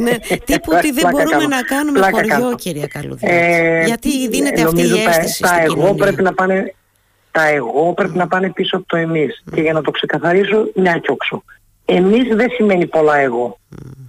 ναι, 0.00 0.16
Τύπου 0.44 0.72
ότι 0.76 0.92
δεν 0.92 1.10
μπορούμε 1.10 1.46
να 1.46 1.62
κάνουμε 1.62 2.00
χωριό 2.10 2.54
κυρία 2.54 2.86
Καλουδιά 2.86 3.32
ε, 3.32 3.84
γιατί 3.84 4.28
δίνεται 4.28 4.62
αυτή 4.62 4.82
η 4.82 5.02
αίσθηση 5.06 5.42
τα 5.42 5.62
εγώ 5.62 5.94
πρέπει 5.94 6.22
να 6.22 6.34
πάνε 6.34 6.74
τα 7.30 7.48
εγώ 7.48 7.92
πρέπει 7.94 8.16
να 8.16 8.26
πάνε 8.26 8.50
πίσω 8.50 8.76
από 8.76 8.86
το 8.86 8.96
εμείς. 8.96 9.42
Και 9.54 9.60
για 9.60 9.72
να 9.72 9.82
το 9.82 9.90
ξεκαθαρίσω 9.90 10.68
μια 10.74 10.98
και 10.98 11.10
όξο 11.10 11.42
εμείς 11.84 12.34
δεν 12.34 12.50
σημαίνει 12.50 12.86
πολλά 12.86 13.16
εγώ. 13.16 13.58
Mm. 13.76 14.04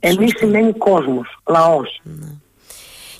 Εμείς 0.00 0.32
σημαίνει 0.36 0.72
κόσμος, 0.72 1.38
λαός. 1.46 2.00
Ναι. 2.02 2.26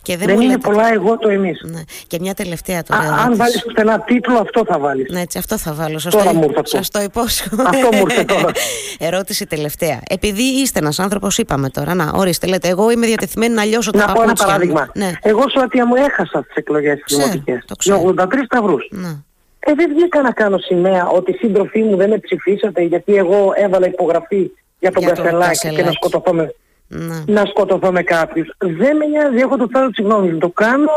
Και 0.02 0.16
δεν, 0.16 0.26
δεν 0.26 0.36
είναι 0.36 0.46
λέτε... 0.46 0.68
πολλά 0.68 0.92
εγώ 0.92 1.18
το 1.18 1.28
εμείς. 1.28 1.60
Ναι. 1.64 1.80
Και 2.06 2.18
μια 2.20 2.34
τελευταία 2.34 2.82
τώρα. 2.82 3.00
Α, 3.00 3.24
αν 3.24 3.36
βάλεις 3.36 3.64
ένα 3.74 4.00
τίτλο 4.00 4.38
αυτό 4.38 4.64
θα 4.66 4.78
βάλεις. 4.78 5.10
Ναι, 5.10 5.20
έτσι 5.20 5.38
αυτό 5.38 5.58
θα 5.58 5.72
βάλω. 5.72 5.98
Σας 5.98 6.12
τώρα 6.12 6.30
το... 6.30 6.34
μου 6.34 6.42
ήρθε 6.42 6.60
αυτό. 6.60 6.76
Σας 6.76 6.90
το 6.90 7.00
υπόσχομαι. 7.00 7.62
Αυτό 7.66 7.88
μου 7.92 8.02
ήρθε 8.08 8.24
τώρα. 8.24 8.50
Ερώτηση 9.08 9.46
τελευταία. 9.46 10.00
Επειδή 10.08 10.42
είστε 10.42 10.78
ένας 10.78 10.98
άνθρωπος, 10.98 11.38
είπαμε 11.38 11.68
τώρα, 11.68 11.94
να 11.94 12.10
ορίστε, 12.14 12.46
λέτε, 12.46 12.68
εγώ 12.68 12.90
είμαι 12.90 13.06
διατεθειμένη 13.06 13.54
να 13.54 13.64
λιώσω 13.64 13.90
τα 13.90 13.98
παπούτσια. 13.98 14.26
Να 14.26 14.34
πω 14.34 14.42
ένα 14.42 14.46
παράδειγμα. 14.46 14.90
Ναι. 14.94 15.12
Εγώ 15.22 15.40
σου 15.40 15.86
μου 15.86 15.94
έχασα 15.94 16.44
τις 16.44 16.54
εκλογές 16.54 17.00
τις 17.04 17.16
δημοτικές. 17.16 17.64
Με 17.86 18.14
83 18.16 18.26
σταυρούς. 18.44 18.88
Ναι. 18.90 19.22
Ε, 19.64 19.72
δεν 19.74 19.88
βγήκα 19.94 20.22
να 20.22 20.30
κάνω 20.30 20.58
σημαία 20.58 21.08
ότι 21.08 21.30
οι 21.30 21.36
σύντροφοί 21.36 21.82
μου 21.82 21.96
δεν 21.96 22.08
με 22.08 22.18
ψηφίσατε 22.18 22.82
γιατί 22.82 23.14
εγώ 23.16 23.52
έβαλα 23.54 23.86
υπογραφή 23.86 24.50
για 24.78 24.90
τον 24.90 25.04
Κασελάκη 25.04 25.74
και 25.74 25.82
να 25.82 25.90
σκοτωθώ 25.90 26.32
με, 26.32 26.54
να. 26.88 27.24
να 27.26 27.44
σκοτωθώ 27.44 27.92
με 27.92 28.02
κάποιους. 28.02 28.54
Δεν 28.58 28.96
με 28.96 29.06
νοιάζει, 29.06 29.36
έχω 29.36 29.56
το 29.56 29.68
θάρρος 29.72 29.92
της 29.92 30.04
γνώμης. 30.04 30.38
Το 30.38 30.48
κάνω, 30.48 30.90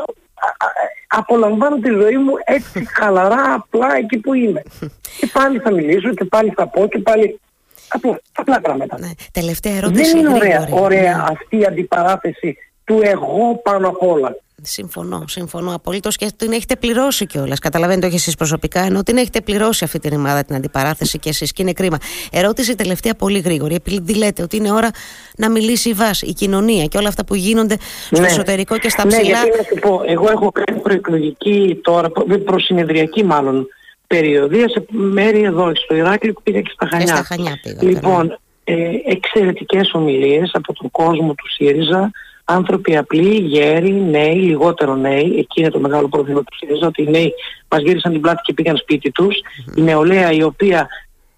απολαμβάνω 1.07 1.79
τη 1.79 1.89
ζωή 1.89 2.17
μου 2.17 2.33
έτσι 2.45 2.87
χαλαρά, 2.97 3.53
απλά 3.53 3.95
εκεί 3.97 4.17
που 4.17 4.33
είμαι. 4.33 4.63
και 5.19 5.29
πάλι 5.33 5.59
θα 5.59 5.71
μιλήσω 5.71 6.13
και 6.13 6.25
πάλι 6.25 6.53
θα 6.55 6.67
πω 6.67 6.87
και 6.87 6.99
πάλι... 6.99 7.39
Απλά, 7.87 8.21
απλά 8.35 8.61
πράγματα. 8.61 8.99
Ναι. 8.99 9.09
Τελευταία 9.31 9.75
ερώτηση. 9.75 10.11
Δεν 10.11 10.17
είναι 10.17 10.33
ωραία, 10.33 10.67
ωραία 10.71 11.15
ναι. 11.15 11.23
αυτή 11.29 11.57
η 11.57 11.65
αντιπαράθεση 11.65 12.57
του 12.83 12.99
εγώ 13.03 13.61
πάνω 13.63 13.87
απ' 13.87 14.03
όλα. 14.03 14.35
Συμφωνώ, 14.61 15.23
συμφωνώ 15.27 15.75
απολύτω 15.75 16.09
και 16.09 16.31
την 16.37 16.51
έχετε 16.51 16.75
πληρώσει 16.75 17.25
κιόλας. 17.25 17.59
Καταλαβαίνετε, 17.59 18.05
όχι 18.05 18.15
εσείς 18.15 18.35
προσωπικά, 18.35 18.79
ενώ 18.79 19.03
την 19.03 19.17
έχετε 19.17 19.41
πληρώσει 19.41 19.83
αυτή 19.83 19.99
την 19.99 20.17
ομάδα 20.17 20.43
την 20.43 20.55
αντιπαράθεση 20.55 21.19
και 21.19 21.29
εσείς 21.29 21.51
και 21.51 21.61
είναι 21.61 21.73
κρίμα. 21.73 21.97
Ερώτηση 22.31 22.75
τελευταία 22.75 23.15
πολύ 23.15 23.39
γρήγορη. 23.39 23.75
Επειδή 23.75 24.15
λέτε 24.15 24.41
ότι 24.41 24.57
είναι 24.57 24.71
ώρα 24.71 24.89
να 25.37 25.49
μιλήσει 25.49 25.89
η 25.89 25.93
βάση, 25.93 26.25
η 26.25 26.33
κοινωνία 26.33 26.85
και 26.85 26.97
όλα 26.97 27.07
αυτά 27.07 27.25
που 27.25 27.35
γίνονται 27.35 27.77
στο 28.05 28.21
ναι. 28.21 28.27
εσωτερικό 28.27 28.77
και 28.77 28.89
στα 28.89 29.07
ψηλά. 29.07 29.21
Ναι, 29.21 29.27
γιατί 29.27 29.57
να 29.57 29.63
σου 29.63 29.75
πω, 29.81 30.01
εγώ 30.05 30.29
έχω 30.29 30.51
κάνει 30.51 30.79
προεκλογική 30.79 31.79
τώρα, 31.83 32.09
προσυνεδριακή 32.45 33.23
μάλλον 33.23 33.67
περιοδία 34.07 34.69
σε 34.69 34.85
μέρη 34.89 35.43
εδώ, 35.43 35.71
στο 35.75 35.95
Ηράκλειο 35.95 36.33
που 36.33 36.41
πήγα 36.43 36.61
και 36.61 36.71
στα 36.73 36.87
Χανιά. 36.87 37.05
Και 37.05 37.11
στα 37.11 37.23
Χανιά 37.23 37.59
πήγα, 37.63 37.83
λοιπόν, 37.83 38.39
ε, 38.63 38.75
εξαιρετικές 39.05 39.93
ομιλίες 39.93 40.51
από 40.53 40.73
τον 40.73 40.91
κόσμο 40.91 41.33
του 41.33 41.51
ΣΥΡΙΖΑ 41.51 42.11
άνθρωποι 42.45 42.97
απλοί, 42.97 43.37
γέροι, 43.37 43.91
νέοι, 43.91 44.35
λιγότερο 44.35 44.95
νέοι. 44.95 45.35
Εκεί 45.37 45.59
είναι 45.61 45.69
το 45.69 45.79
μεγάλο 45.79 46.09
πρόβλημα 46.09 46.43
του 46.43 46.55
ΣΥΡΙΖΑ, 46.57 46.87
ότι 46.87 47.01
οι 47.01 47.09
νέοι 47.09 47.33
μας 47.69 47.81
γύρισαν 47.81 48.11
την 48.11 48.21
πλάτη 48.21 48.41
και 48.43 48.53
πήγαν 48.53 48.77
σπίτι 48.77 49.11
τους. 49.11 49.35
Η 49.75 49.81
νεολαία 49.81 50.31
η 50.31 50.43
οποία 50.43 50.87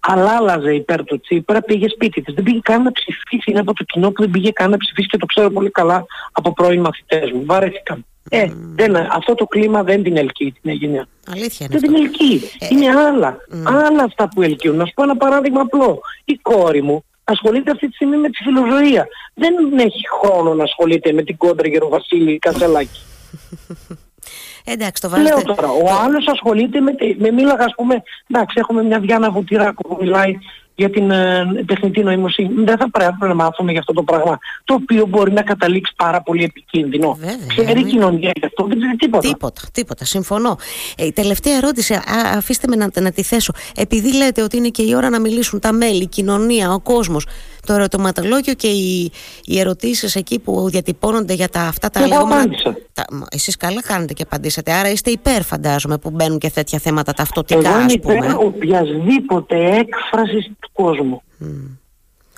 αλάλαζε 0.00 0.74
υπέρ 0.74 1.04
του 1.04 1.20
Τσίπρα 1.20 1.60
πήγε 1.60 1.88
σπίτι 1.88 2.22
της. 2.22 2.34
Δεν 2.34 2.44
πήγε 2.44 2.58
καν 2.62 2.82
να 2.82 2.92
ψηφίσει. 2.92 3.50
Είναι 3.50 3.58
από 3.58 3.72
το 3.72 3.84
κοινό 3.84 4.10
που 4.10 4.22
δεν 4.22 4.30
πήγε 4.30 4.50
καν 4.50 4.70
να 4.70 4.76
ψηφίσει 4.76 5.08
και 5.08 5.16
το 5.16 5.26
ξέρω 5.26 5.50
πολύ 5.50 5.70
καλά 5.70 6.06
από 6.32 6.52
πρώην 6.52 6.80
μαθητές 6.80 7.30
μου. 7.30 7.42
Βαρέθηκαν. 7.44 8.04
Ε, 8.30 8.46
δεν, 8.74 8.96
αυτό 8.96 9.34
το 9.34 9.46
κλίμα 9.46 9.82
δεν 9.82 10.02
την 10.02 10.16
ελκύει 10.16 10.54
την 10.60 10.70
Αιγενιά. 10.70 11.08
Αλήθεια 11.26 11.66
είναι 11.70 11.78
Δεν 11.78 11.92
την 11.92 12.02
ελκύει. 12.02 12.40
Ε, 12.58 12.66
είναι 12.70 12.88
άλλα. 12.88 13.36
Άλλα 13.64 14.02
αυτά 14.02 14.28
που 14.28 14.42
ελκύουν. 14.42 14.76
Να 14.76 14.84
σου 14.84 14.92
πω 14.94 15.02
ένα 15.02 15.16
παράδειγμα 15.16 15.60
απλό. 15.60 16.00
Η 16.24 16.38
κόρη 16.42 16.82
μου 16.82 17.04
ασχολείται 17.30 17.70
αυτή 17.70 17.88
τη 17.88 17.94
στιγμή 17.94 18.16
με 18.16 18.28
τη 18.28 18.42
φιλοζωία. 18.42 19.08
Δεν 19.34 19.78
έχει 19.78 20.08
χρόνο 20.20 20.54
να 20.54 20.62
ασχολείται 20.62 21.12
με 21.12 21.22
την 21.22 21.36
κόντρα 21.36 21.68
Γεροβασίλη 21.68 22.38
Κασελάκη. 22.38 23.00
Εντάξει, 24.72 25.02
το 25.02 25.08
βάζετε... 25.08 25.28
Λέω 25.28 25.42
τώρα, 25.42 25.68
ο 25.70 26.02
άλλος 26.04 26.26
ασχολείται 26.26 26.80
με, 26.80 26.92
με 27.18 27.30
μίλαγα 27.30 27.64
ας 27.64 27.74
πούμε, 27.76 28.02
εντάξει 28.30 28.56
έχουμε 28.58 28.82
μια 28.82 28.98
Διάννα 28.98 29.30
Βουτυράκου 29.30 29.88
που 29.88 29.96
μιλάει 30.00 30.38
για 30.78 30.90
την 30.90 31.10
ε, 31.10 31.64
τεχνητή 31.66 32.02
νοημοσύνη. 32.02 32.64
Δεν 32.64 32.78
θα 32.78 32.90
πρέπει 32.90 33.16
να 33.20 33.34
μάθουμε 33.34 33.70
για 33.70 33.80
αυτό 33.80 33.92
το 33.92 34.02
πράγμα, 34.02 34.38
το 34.64 34.74
οποίο 34.74 35.06
μπορεί 35.06 35.32
να 35.32 35.42
καταλήξει 35.42 35.92
πάρα 35.96 36.22
πολύ 36.22 36.44
επικίνδυνο. 36.44 37.16
Βέβαια, 37.20 37.36
Ξέρει 37.46 37.80
η 37.80 37.84
κοινωνία 37.84 38.30
γι' 38.34 38.44
αυτό, 38.44 38.64
δεν 38.64 38.78
ξέρει 38.78 38.96
τίποτα. 38.96 39.28
Τίποτα, 39.28 39.60
τίποτα, 39.72 40.04
συμφωνώ. 40.04 40.58
Ε, 40.96 41.06
η 41.06 41.12
τελευταία 41.12 41.56
ερώτηση, 41.56 41.94
α, 41.94 42.02
αφήστε 42.36 42.66
με 42.68 42.76
να, 42.76 43.00
να 43.00 43.12
τη 43.12 43.22
θέσω. 43.22 43.52
Επειδή 43.76 44.14
λέτε 44.14 44.42
ότι 44.42 44.56
είναι 44.56 44.68
και 44.68 44.82
η 44.82 44.94
ώρα 44.94 45.10
να 45.10 45.20
μιλήσουν 45.20 45.60
τα 45.60 45.72
μέλη, 45.72 46.02
η 46.02 46.06
κοινωνία, 46.06 46.72
ο 46.72 46.80
κόσμος, 46.80 47.26
το 47.68 47.74
ερωτηματολόγιο 47.74 48.54
και 48.54 48.66
οι, 48.66 49.12
οι 49.44 49.60
ερωτήσεις 49.60 50.16
εκεί 50.16 50.38
που 50.38 50.68
διατυπώνονται 50.70 51.32
για 51.32 51.48
τα, 51.48 51.60
αυτά 51.60 51.90
τα 51.90 52.06
λεγόμενα... 52.06 52.44
Τα, 52.92 53.04
εσείς 53.30 53.56
καλά 53.56 53.82
κάνετε 53.82 54.12
και 54.12 54.22
απαντήσατε, 54.22 54.72
άρα 54.72 54.90
είστε 54.90 55.10
υπέρ 55.10 55.42
φαντάζομαι 55.42 55.98
που 55.98 56.10
μπαίνουν 56.10 56.38
και 56.38 56.50
τέτοια 56.50 56.78
θέματα 56.78 57.12
ταυτοτικά 57.12 57.68
Εγώ 57.68 57.80
είμαι 57.80 57.92
υπέρ 57.92 58.34
οποιασδήποτε 58.36 59.56
έκφρασης 59.56 60.50
του 60.60 60.70
κόσμου. 60.72 61.22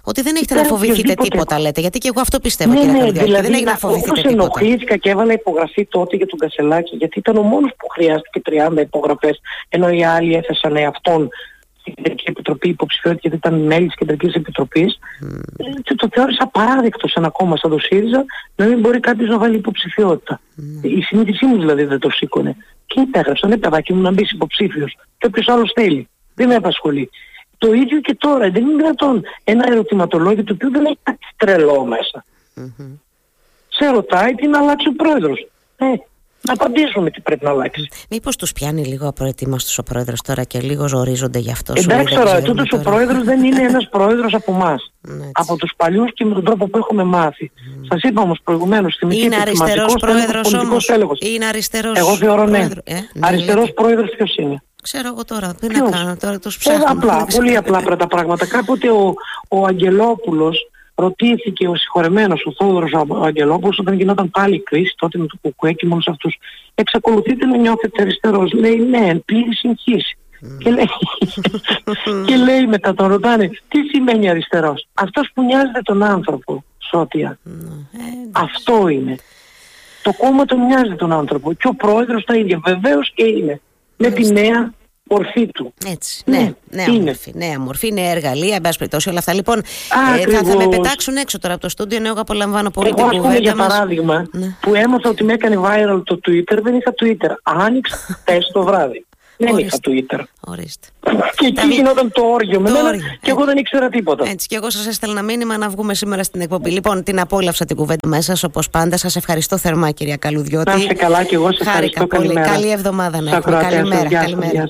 Ότι 0.05 0.23
δεν 0.23 0.37
έχετε 0.37 0.55
να 0.55 0.65
φοβηθείτε 0.65 1.15
τίποτα, 1.15 1.59
λέτε. 1.59 1.81
Γιατί 1.81 1.99
και 1.99 2.09
εγώ 2.09 2.21
αυτό 2.21 2.39
πιστεύω, 2.39 2.73
ναι, 2.73 2.81
κύριε 2.81 3.03
ναι, 3.03 3.11
δηλαδή, 3.11 3.47
Δεν 3.47 3.53
έχει 3.53 3.65
να 3.65 3.77
φοβηθείτε 3.77 4.21
τίποτα. 4.21 4.31
ενοχλήθηκα 4.31 4.97
και 4.97 5.11
έβαλα 5.11 5.33
υπογραφή 5.33 5.87
τότε 5.87 6.17
για 6.17 6.27
τον 6.27 6.39
Κασελάκη, 6.39 6.97
γιατί 6.97 7.19
ήταν 7.19 7.37
ο 7.37 7.43
μόνος 7.43 7.71
που 7.79 7.89
χρειάστηκε 7.89 8.41
30 8.77 8.81
υπογραφές, 8.81 9.41
ενώ 9.69 9.89
οι 9.89 10.05
άλλοι 10.05 10.35
έθεσαν 10.35 10.77
εαυτόν 10.77 11.29
στην 11.81 11.95
Κεντρική 11.95 12.25
Επιτροπή 12.27 12.69
υποψηφιότητα 12.69 13.29
γιατί 13.29 13.37
ήταν 13.37 13.67
μέλη 13.67 13.87
της 13.87 13.97
Κεντρικής 13.97 14.35
Επιτροπής. 14.35 14.99
Mm. 14.99 15.81
Και 15.83 15.95
το 15.95 16.09
θεώρησα 16.13 16.43
απαράδεκτος 16.43 17.11
σε 17.11 17.19
ένα 17.19 17.29
κόμμα 17.29 17.57
σαν 17.57 17.71
το 17.71 17.79
ΣΥΡΙΖΑ 17.79 18.25
να 18.57 18.65
μην 18.67 18.81
μπορεί 18.81 19.01
κάποιος 19.01 19.29
να 19.29 19.39
βάλει 19.39 19.57
υποψηφιότητα. 19.57 20.41
Mm. 20.41 20.85
Η 20.85 21.03
συνείδησή 21.03 21.47
μου 21.47 21.59
δηλαδή 21.59 21.85
δεν 21.85 21.99
το 21.99 22.11
σήκωνε. 22.11 22.57
Και 22.87 23.01
υπέγραψα, 23.01 23.49
ναι, 23.49 23.57
παιδάκι 23.57 23.93
μου 23.93 24.01
να 24.01 24.13
μπεις 24.13 24.31
υποψήφιος. 24.31 24.97
Και 25.19 25.27
όποιος 25.27 25.49
άλλος 25.49 25.73
θέλει. 25.75 26.09
Δεν 26.35 26.49
με 26.49 26.55
απασχολεί. 26.55 27.11
Το 27.59 27.73
ίδιο 27.73 28.01
και 28.01 28.15
τώρα. 28.15 28.51
Δεν 28.51 28.63
είναι 28.63 28.77
δυνατόν 28.77 29.23
ένα 29.45 29.65
ερωτηματολόγιο 29.69 30.45
το 30.45 30.53
οποίο 30.53 30.71
δεν 30.71 30.85
έχει 30.85 30.99
κάτι 31.03 31.27
τρελό 31.37 31.85
μέσα. 31.85 32.25
Mm-hmm. 32.57 32.99
Σε 33.69 33.91
ρωτάει 33.91 34.35
τι 34.35 34.47
να 34.47 34.59
αλλάξει 34.59 34.89
ο 34.89 34.93
πρόεδρος. 34.93 35.49
Ε, 35.77 35.87
να 36.43 36.53
απαντήσουμε 36.53 37.11
τι 37.11 37.21
πρέπει 37.21 37.45
να 37.45 37.51
αλλάξεις. 37.51 37.89
Μήπως 38.11 38.37
τους 38.37 38.53
πιάνει 38.53 38.85
λίγο 38.85 39.09
απροετοίμαστος 39.09 39.79
ο 39.79 39.83
πρόεδρος 39.83 40.21
τώρα 40.23 40.45
και 40.45 40.61
λίγος 40.61 40.91
ζορίζονται 40.91 41.39
γι' 41.39 41.51
αυτό. 41.51 41.73
Εντάξει 41.77 42.15
τώρα, 42.15 42.43
τούτος 42.43 42.73
ο 42.73 42.79
πρόεδρος 42.79 43.25
δεν 43.25 43.45
είναι 43.45 43.63
ένας 43.63 43.89
πρόεδρος 43.95 44.35
από 44.35 44.53
εμάς. 44.53 44.93
από 45.33 45.57
τους 45.57 45.73
παλιούς 45.77 46.13
και 46.15 46.25
με 46.25 46.35
τον 46.35 46.45
τρόπο 46.45 46.69
που 46.69 46.79
έχουμε 46.79 47.05
μάθει. 47.05 47.51
Mm. 47.55 47.87
Σας 47.89 48.03
είπα 48.03 48.23
όμως 48.23 48.41
προηγουμένως, 48.45 48.99
είναι 49.11 49.37
αριστερός 49.37 49.95
πρόεδρος 50.01 50.55
όμως. 50.55 50.89
Είναι 51.19 51.47
αριστερός 51.47 51.99
Εγώ 51.99 52.17
θεωρώ 52.17 52.47
ναι. 52.47 52.69
Ε, 52.85 52.95
ναι 52.95 53.01
αριστερός 53.21 53.73
πρόεδρος 53.73 54.11
ποιος 54.17 54.37
είναι; 54.37 54.63
Ξέρω 54.83 55.09
εγώ 55.09 55.25
τώρα, 55.25 55.55
τι 55.55 55.67
να 55.67 55.91
κάνω, 55.91 56.17
τώρα 56.17 56.39
τους 56.39 56.59
ψάχνω. 56.59 56.85
απλά, 56.87 57.27
πολύ 57.37 57.57
απλά 57.57 57.83
πρώτα 57.83 58.07
πράγματα. 58.07 58.47
Κάποτε 58.47 58.91
ο, 58.91 59.15
ο 59.49 59.67
Αγγελόπουλος 59.67 60.70
ρωτήθηκε 61.01 61.69
ο 61.69 61.77
συγχωρεμένος 61.77 62.45
ο 62.47 62.53
Θόδωρος 62.53 62.93
Αγγελόπουλος 63.23 63.79
όταν 63.79 63.95
γινόταν 63.95 64.31
πάλι 64.31 64.55
η 64.55 64.61
κρίση 64.61 64.95
τότε 64.97 65.19
με 65.19 65.27
το 65.27 65.37
Κουκουέ 65.41 65.73
και 65.73 65.87
μόνος 65.87 66.09
αυτούς 66.09 66.39
εξακολουθείτε 66.75 67.47
να 67.47 67.57
νιώθετε 67.57 68.03
αριστερός 68.03 68.53
λέει 68.53 68.77
ναι 68.77 69.15
πλήρη 69.15 69.55
συγχύση 69.55 70.19
Και, 70.59 70.71
λέει, 70.71 70.89
και 72.27 72.37
λέει 72.37 72.67
μετά 72.67 72.95
τον 72.95 73.09
ρωτάνε 73.09 73.51
τι 73.69 73.83
σημαίνει 73.93 74.31
αριστερός. 74.31 74.87
Αυτός 74.95 75.31
που 75.35 75.43
νοιάζεται 75.43 75.81
τον 75.83 76.03
άνθρωπο, 76.03 76.65
Σότια. 76.79 77.39
Αυτό 78.33 78.89
είναι. 78.89 79.17
Το 80.03 80.13
κόμμα 80.13 80.45
τον 80.45 80.67
νοιάζει 80.67 80.95
τον 80.95 81.13
άνθρωπο 81.13 81.53
και 81.53 81.69
ο 81.69 81.75
πρόεδρος 81.75 82.25
τα 82.25 82.35
ίδια. 82.35 82.61
Βεβαίως 82.65 83.13
και 83.15 83.25
είναι. 83.25 83.61
Με 83.97 84.11
τη 84.11 84.33
νέα 84.33 84.73
μορφή 85.11 85.47
του. 85.47 85.75
Έτσι. 85.87 86.23
Ναι, 86.25 86.39
ναι 86.39 86.53
νέα 86.71 86.87
είναι. 86.87 87.05
μορφή. 87.05 87.33
Νέα 87.35 87.61
μορφή, 87.61 87.93
νέα 87.93 88.11
εργαλεία, 88.11 88.55
εν 88.55 88.61
πάση 88.61 88.79
περιπτώσει 88.79 89.09
όλα 89.09 89.19
αυτά. 89.19 89.35
Λοιπόν, 89.35 89.59
ε, 89.59 90.31
θα, 90.31 90.43
θα, 90.45 90.57
με 90.57 90.69
πετάξουν 90.69 91.17
έξω 91.17 91.39
τώρα 91.39 91.55
από 91.55 91.63
το 91.63 91.69
στούντιο, 91.69 91.97
ενώ 91.97 92.09
εγώ 92.09 92.21
απολαμβάνω 92.21 92.71
πολύ 92.71 92.93
εγώ, 92.99 93.09
την 93.09 93.19
κουβέντα 93.19 93.39
για 93.39 93.55
μας. 93.55 93.67
παράδειγμα, 93.67 94.27
ναι. 94.33 94.57
που 94.61 94.75
έμαθα 94.75 95.09
ότι 95.09 95.25
με 95.25 95.33
έκανε 95.33 95.57
viral 95.65 96.03
το 96.05 96.21
Twitter, 96.29 96.59
δεν 96.63 96.75
είχα 96.75 96.95
Twitter. 97.03 97.35
Άνοιξα 97.43 97.97
χθες 98.21 98.51
το 98.53 98.63
βράδυ. 98.63 99.05
Δεν 99.43 99.57
είχα 99.57 99.79
Twitter. 99.89 100.21
Ορίστε. 100.41 100.87
Και 101.37 101.47
εκεί 101.47 101.67
γινόταν 101.67 102.13
το 102.13 102.23
όριο 102.23 102.61
με 102.61 102.71
μένα 102.71 102.91
και 103.21 103.31
εγώ 103.31 103.45
δεν 103.45 103.57
ήξερα 103.57 103.89
τίποτα. 103.89 104.29
Έτσι, 104.29 104.47
και 104.47 104.57
εγώ 104.57 104.71
σας 104.71 104.87
έστελνα 104.87 105.23
μήνυμα 105.23 105.57
να 105.57 105.69
βγούμε 105.69 105.95
σήμερα 105.95 106.23
στην 106.23 106.41
εκπομπή. 106.41 106.71
Λοιπόν, 106.71 107.03
την 107.03 107.21
απόλαυσα 107.21 107.65
την 107.65 107.77
κουβέντα 107.77 108.09
μέσα 108.09 108.37
όπως 108.47 108.71
πάντα. 108.71 108.97
Σας 108.97 109.17
ευχαριστώ 109.17 109.59
θερμά, 109.59 109.91
κυρία 109.91 110.17
Καλουδιώτη. 110.17 110.71
Να 110.71 110.77
είστε 110.77 110.95
καλά 110.95 111.25
και 111.25 111.35
εγώ 111.35 111.53
σας 111.53 111.67
ευχαριστώ. 111.67 112.07
Πολύ. 112.07 112.35
Καλή 112.35 112.71
εβδομάδα 112.71 113.21
να 113.21 113.37
έχουμε. 113.37 113.57
Καλημέρα. 113.57 114.09
Καλημέρα. 114.09 114.65